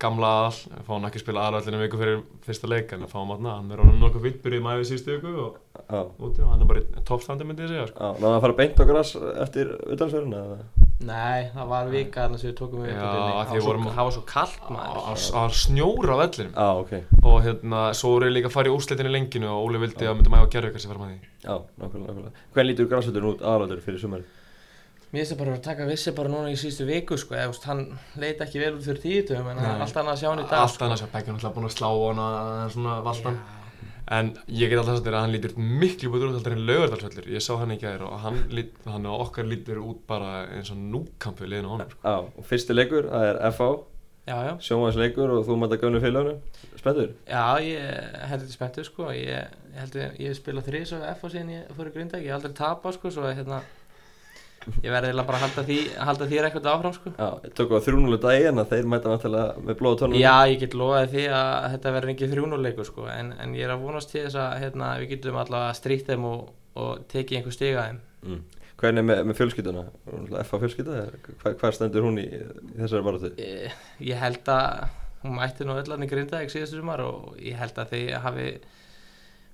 gamla 0.00 0.30
aðal, 0.38 0.54
við 0.72 0.86
fáum 0.88 1.04
ekki 1.08 1.20
að 1.20 1.24
spila 1.24 1.42
aðalallinu 1.44 1.82
viku 1.82 2.00
fyrir 2.00 2.22
fyrsta 2.46 2.70
leik 2.72 2.94
en 2.96 3.04
fáum 3.10 3.34
hana, 3.34 3.58
hann 3.58 3.74
er 3.74 3.82
orðin 3.84 4.00
nokkuð 4.00 4.24
fýtt 4.28 4.40
byrjuð 4.44 4.62
í 4.62 4.64
mæfi 4.64 4.88
síðustu 4.90 5.18
viku 5.18 5.34
og 5.44 5.60
Já, 5.84 6.00
úti 6.24 6.40
og 6.40 6.48
hann 6.48 6.64
er 6.64 6.70
bara 6.70 6.80
í 6.80 7.04
toppstandi 7.04 7.44
myndi 7.44 7.66
ég 7.66 7.74
segja 7.74 7.86
sko. 7.90 8.00
já, 8.00 8.22
náðu 8.22 8.38
að 8.38 8.44
fara 8.46 8.58
beint 8.62 8.80
á 8.80 8.84
gras 8.88 9.12
eftir 9.44 9.74
utanfjöruna 9.84 10.42
eða? 10.46 10.83
Nei, 11.04 11.50
það 11.54 11.66
var 11.72 11.88
vika 11.92 12.22
þarna 12.24 12.38
sem 12.40 12.50
við 12.50 12.56
tókum 12.60 12.84
við 12.84 12.90
Já, 12.90 12.94
uppbytunni. 12.94 13.32
að 13.34 13.44
því 13.44 13.54
það, 13.54 13.64
var 13.64 13.66
vorum- 13.68 13.88
það 13.96 14.04
var 14.08 14.14
svo 14.16 14.22
kallt 14.30 14.60
Það 14.60 14.76
maður. 14.76 15.32
var 15.34 15.50
snjóra 15.64 16.14
á 16.14 16.18
vellinum. 16.22 16.52
Já, 16.54 16.68
ok, 16.80 16.92
og 17.24 17.36
hérna, 17.44 17.80
svo 17.98 18.12
voru 18.14 18.30
líka 18.32 18.48
að 18.48 18.56
fara 18.56 18.68
í 18.70 18.74
úrslitin 18.76 19.10
í 19.10 19.12
lenginu 19.12 19.48
og 19.52 19.66
Óli 19.68 19.78
vildi 19.84 20.04
að 20.08 20.16
myndi 20.16 20.32
mæfa 20.32 20.48
gerðvikar 20.54 20.80
sem 20.80 20.90
fara 20.94 21.04
með 21.04 21.12
því. 21.12 21.20
Já, 21.44 21.54
nákvæmlega, 21.82 22.08
nákvæmlega. 22.14 22.32
Hvernig 22.54 22.70
lítur 22.72 22.88
grasvöldurinn 22.94 23.30
út 23.34 23.44
aðalöldur 23.44 23.82
fyrir 23.84 24.00
sumari? 24.00 24.24
Mér 25.14 25.20
finnst 25.22 25.32
það 25.34 25.38
bara 25.38 25.50
að 25.54 25.58
að 25.60 25.62
taka 25.68 25.84
vissi 25.86 26.10
bara 26.16 26.28
núna 26.32 26.50
í 26.50 26.56
síðustu 26.58 26.86
viku 26.88 27.14
sko, 27.20 27.34
eða, 27.38 27.54
hann 27.70 27.82
leit 28.18 28.40
ekki 28.42 28.58
vel 28.58 28.72
út 28.74 28.82
fyrir 28.82 28.98
tíutum 29.04 29.46
en 29.46 29.58
það 29.62 29.68
Nei. 29.76 29.82
allt 29.84 29.94
annað 30.00 30.14
að 30.16 30.18
sjá 30.24 30.28
hann 30.32 30.42
í 30.42 30.48
dag 30.50 30.58
Allt 30.64 30.82
annars 30.82 31.02
að 31.04 31.12
Beggi 31.14 31.28
er 31.30 31.34
náttúrulega 31.36 31.54
búin 31.54 31.68
að 31.68 31.76
slá 31.76 31.86
á 31.86 31.98
hana 32.08 32.64
en 32.64 32.70
svona 32.74 32.94
valdan. 33.06 33.36
Já. 33.38 33.53
En 34.12 34.34
ég 34.52 34.68
get 34.68 34.76
alltaf 34.78 34.98
sagt 34.98 35.06
þér 35.06 35.16
að 35.16 35.22
hann 35.24 35.32
lítur 35.32 35.54
miklu 35.56 36.10
betur 36.12 36.28
út 36.28 36.36
heldur 36.36 36.56
en 36.58 36.66
laugardalsvöllur 36.68 37.30
Ég 37.32 37.44
sá 37.44 37.54
hann 37.56 37.72
ekki 37.72 37.88
að 37.88 37.94
þér 37.94 38.04
og 38.10 38.18
hann, 38.20 38.42
lít, 38.52 38.74
hann 38.84 39.08
og 39.08 39.22
okkar 39.28 39.48
lítur 39.48 39.80
út 39.80 40.02
bara 40.10 40.44
eins 40.52 40.72
og 40.74 40.82
núkampu 40.82 41.48
liðin 41.48 41.70
á 41.70 41.72
honum 41.72 41.94
sko. 41.94 42.14
Og 42.36 42.48
fyrsti 42.50 42.76
leikur, 42.76 43.08
það 43.08 43.30
er 43.30 43.40
FH 43.48 43.70
Sjónvarsleikur 44.24 45.32
og 45.34 45.42
þú 45.44 45.56
mæta 45.60 45.76
gömlu 45.76 46.00
félaginu. 46.00 46.38
Spenntur? 46.80 47.10
já, 47.28 47.60
ég 47.60 48.14
held 48.24 48.40
þetta 48.44 48.54
spenntu 48.54 48.84
sko, 48.86 49.10
ég, 49.12 49.50
ég 49.74 49.80
held 49.82 49.98
að 50.00 50.20
ég 50.20 50.30
hef 50.30 50.38
spilað 50.38 50.68
þrís 50.70 50.92
á 50.96 51.12
síðan 51.24 51.52
ég 51.52 51.74
fór 51.76 51.90
í 51.90 51.92
Grindag, 51.92 52.24
ég 52.24 52.32
hef 52.32 52.38
aldrei 52.38 52.56
tapað 52.56 52.96
sko, 52.96 53.12
svo 53.12 53.28
hérna, 53.28 53.60
ég 54.82 54.90
verði 54.92 55.10
eiginlega 55.10 55.26
bara 55.28 55.38
að 55.38 55.44
halda, 55.44 55.64
því, 55.68 55.78
halda 56.08 56.28
þér 56.30 56.48
eitthvað 56.48 56.68
áfram 56.72 56.94
sko. 56.96 57.12
Já, 57.18 57.28
ég 57.44 57.54
tók 57.58 57.74
á 57.74 57.84
þrjúnuleg 57.84 58.22
daginn 58.24 58.62
að 58.62 58.72
þeir 58.72 58.90
mæta 58.92 59.12
náttúrulega 59.12 59.64
með 59.68 59.78
blóða 59.80 60.00
tónum 60.02 60.18
Já, 60.20 60.34
ég 60.50 60.58
get 60.64 60.76
lofaði 60.80 61.10
því 61.14 61.24
að 61.38 61.68
þetta 61.74 61.94
verður 61.98 62.14
ekki 62.14 62.30
þrjúnuleikur 62.32 62.88
sko, 62.88 63.06
en, 63.12 63.30
en 63.44 63.54
ég 63.58 63.68
er 63.68 63.74
að 63.74 63.84
vonast 63.84 64.12
til 64.14 64.24
þess 64.24 64.40
að 64.40 64.58
hérna, 64.64 64.90
við 65.02 65.14
getum 65.14 65.40
allavega 65.44 65.78
stríkt 65.78 66.10
þeim 66.10 66.28
og, 66.30 66.52
og 66.80 67.06
tekið 67.12 67.40
einhver 67.40 67.56
stiga 67.58 67.88
þeim. 67.88 68.02
mm. 68.24 68.42
Hvernig 68.74 69.04
er 69.04 69.06
með, 69.06 69.20
með 69.28 69.36
fjölskylduna? 69.38 69.82
FH 70.42 70.58
fjölskylda? 70.64 71.02
Hvað, 71.40 71.52
hvað 71.60 71.74
stendur 71.76 72.04
hún 72.08 72.18
í, 72.18 72.24
í 72.26 72.78
þessari 72.80 73.06
baráttu? 73.06 73.30
Ég, 73.38 73.76
ég 74.02 74.18
held 74.18 74.50
að 74.50 74.88
hún 75.22 75.36
mætti 75.38 75.66
nú 75.68 75.76
öllan 75.78 76.04
í 76.04 76.08
Grindag 76.10 76.50
síðastu 76.52 76.80
sumar 76.80 77.04
og 77.04 77.36
ég 77.38 77.56
held 77.60 77.78
að 77.80 77.94
þið 77.94 78.10
hafi 78.24 78.48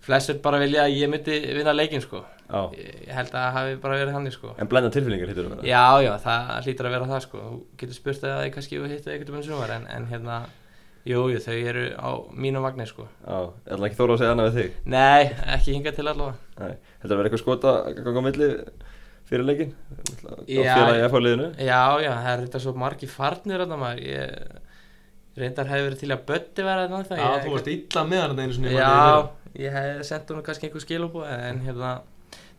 flestur 0.05 0.39
bara 0.45 0.61
vilja 0.63 0.85
að 0.87 0.95
ég 0.97 1.11
myndi 1.13 1.39
vinna 1.57 1.75
leikin 1.77 2.01
sko. 2.05 2.23
Já, 2.51 2.63
Ég, 2.75 2.95
ég 3.07 3.11
held 3.15 3.29
að 3.31 3.35
það 3.45 3.53
hafi 3.57 3.75
bara 3.83 3.99
verið 4.01 4.15
hann 4.17 4.31
sko. 4.35 4.55
en 4.59 4.69
blenda 4.71 4.91
tilfinningar 4.91 5.29
hittur 5.31 5.51
það 5.53 5.67
Já, 5.69 5.85
já, 6.03 6.13
það 6.25 6.49
hlýtur 6.67 6.89
að 6.89 6.95
vera 6.97 7.11
það 7.13 7.21
sko. 7.27 7.43
Þú 7.45 7.59
getur 7.83 7.99
spurt 8.01 8.25
að 8.27 8.41
þið 8.41 8.55
kannski 8.57 8.81
hittu 8.95 9.13
eitthvað 9.13 9.37
um 9.39 9.45
sumar 9.47 9.71
en, 9.77 9.85
en 9.87 10.07
hérna, 10.11 10.39
jú, 11.07 11.21
jú, 11.31 11.39
þau 11.45 11.55
eru 11.71 11.85
á 11.95 12.11
mínum 12.35 12.67
vagnir 12.67 12.91
sko. 12.91 13.07
Já, 13.23 13.39
ég 13.69 13.75
ætla 13.77 13.87
ekki 13.91 14.01
þóra 14.01 14.17
að 14.17 14.23
segja 14.25 14.33
annað 14.35 14.49
við 14.51 14.59
þig 14.59 14.91
Nei, 14.97 15.31
ekki 15.55 15.77
hinga 15.77 15.93
til 15.95 16.07
allavega. 16.09 16.35
Nei, 16.59 16.75
þetta 17.05 17.13
verður 17.15 17.29
eitthvað 17.31 17.45
skota 17.45 17.75
að 17.85 18.01
ganga 18.01 18.19
á 18.19 18.27
milli 18.27 18.51
fyrir 19.31 19.47
leikin 19.47 19.71
á 20.27 20.33
Já. 20.51 20.75
félagi 20.75 21.07
FH 21.07 21.23
liðinu 21.23 21.49
Já, 21.63 21.83
já, 22.03 22.11
það 22.19 22.33
er 22.35 22.43
þetta 22.49 22.63
svo 22.67 22.75
margi 22.83 23.07
farnir 23.07 23.63
að 23.63 23.77
maður. 23.79 24.03
Ég 24.11 24.69
reyndar 25.38 25.71
hefði 25.71 25.87
verið 25.87 26.01
til 26.03 26.11
að 26.14 26.25
Böddi 26.31 26.64
vera 26.66 26.87
þetta. 26.88 27.19
Já, 27.21 27.29
þú 27.45 27.55
varst 27.55 27.71
illa 27.75 28.05
með 28.09 28.25
hann 28.25 28.43
einu 28.43 28.57
sinni 28.57 28.75
Já, 28.75 28.95
ég 29.61 29.77
hef 29.77 30.03
sendt 30.09 30.33
hún 30.33 30.43
kannski 30.47 30.69
einhver 30.69 30.85
skilubú 30.85 31.25
en 31.27 31.62
hérna, 31.66 31.93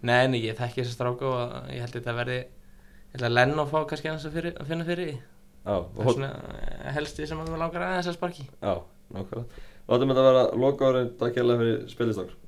nei, 0.02 0.24
nei, 0.32 0.40
ég 0.46 0.58
þekki 0.60 0.84
þessa 0.84 0.98
stráka 0.98 1.30
og 1.30 1.74
ég 1.74 1.84
held 1.84 1.94
að 1.94 2.00
þetta 2.00 2.18
verði 2.22 2.40
ég 2.42 3.18
held 3.18 3.28
að 3.28 3.36
Lennon 3.38 3.72
fá 3.72 3.80
kannski 3.90 4.12
hans 4.12 4.28
að, 4.28 4.38
fyrir, 4.40 4.56
að 4.58 4.72
finna 4.72 4.88
fyrir 4.88 5.12
því. 5.12 5.18
Já, 5.62 5.74
og 5.78 5.98
það 5.98 6.08
er 6.08 6.16
svona 6.18 6.32
eh, 6.58 6.86
helsti 6.98 7.28
sem 7.30 7.42
að 7.42 7.52
mér 7.52 7.66
langar 7.66 7.88
aðeins 7.88 8.10
að 8.10 8.18
sparki. 8.18 8.48
Já, 8.62 8.74
nákvæmlega. 9.14 9.66
Látum 9.92 10.14
þetta 10.14 10.30
vera 10.30 10.46
loka 10.64 10.92
árin, 10.92 11.12
takk 11.20 11.42
hérlega 11.42 11.62
fyrir 11.62 11.84
spilistokk 11.92 12.41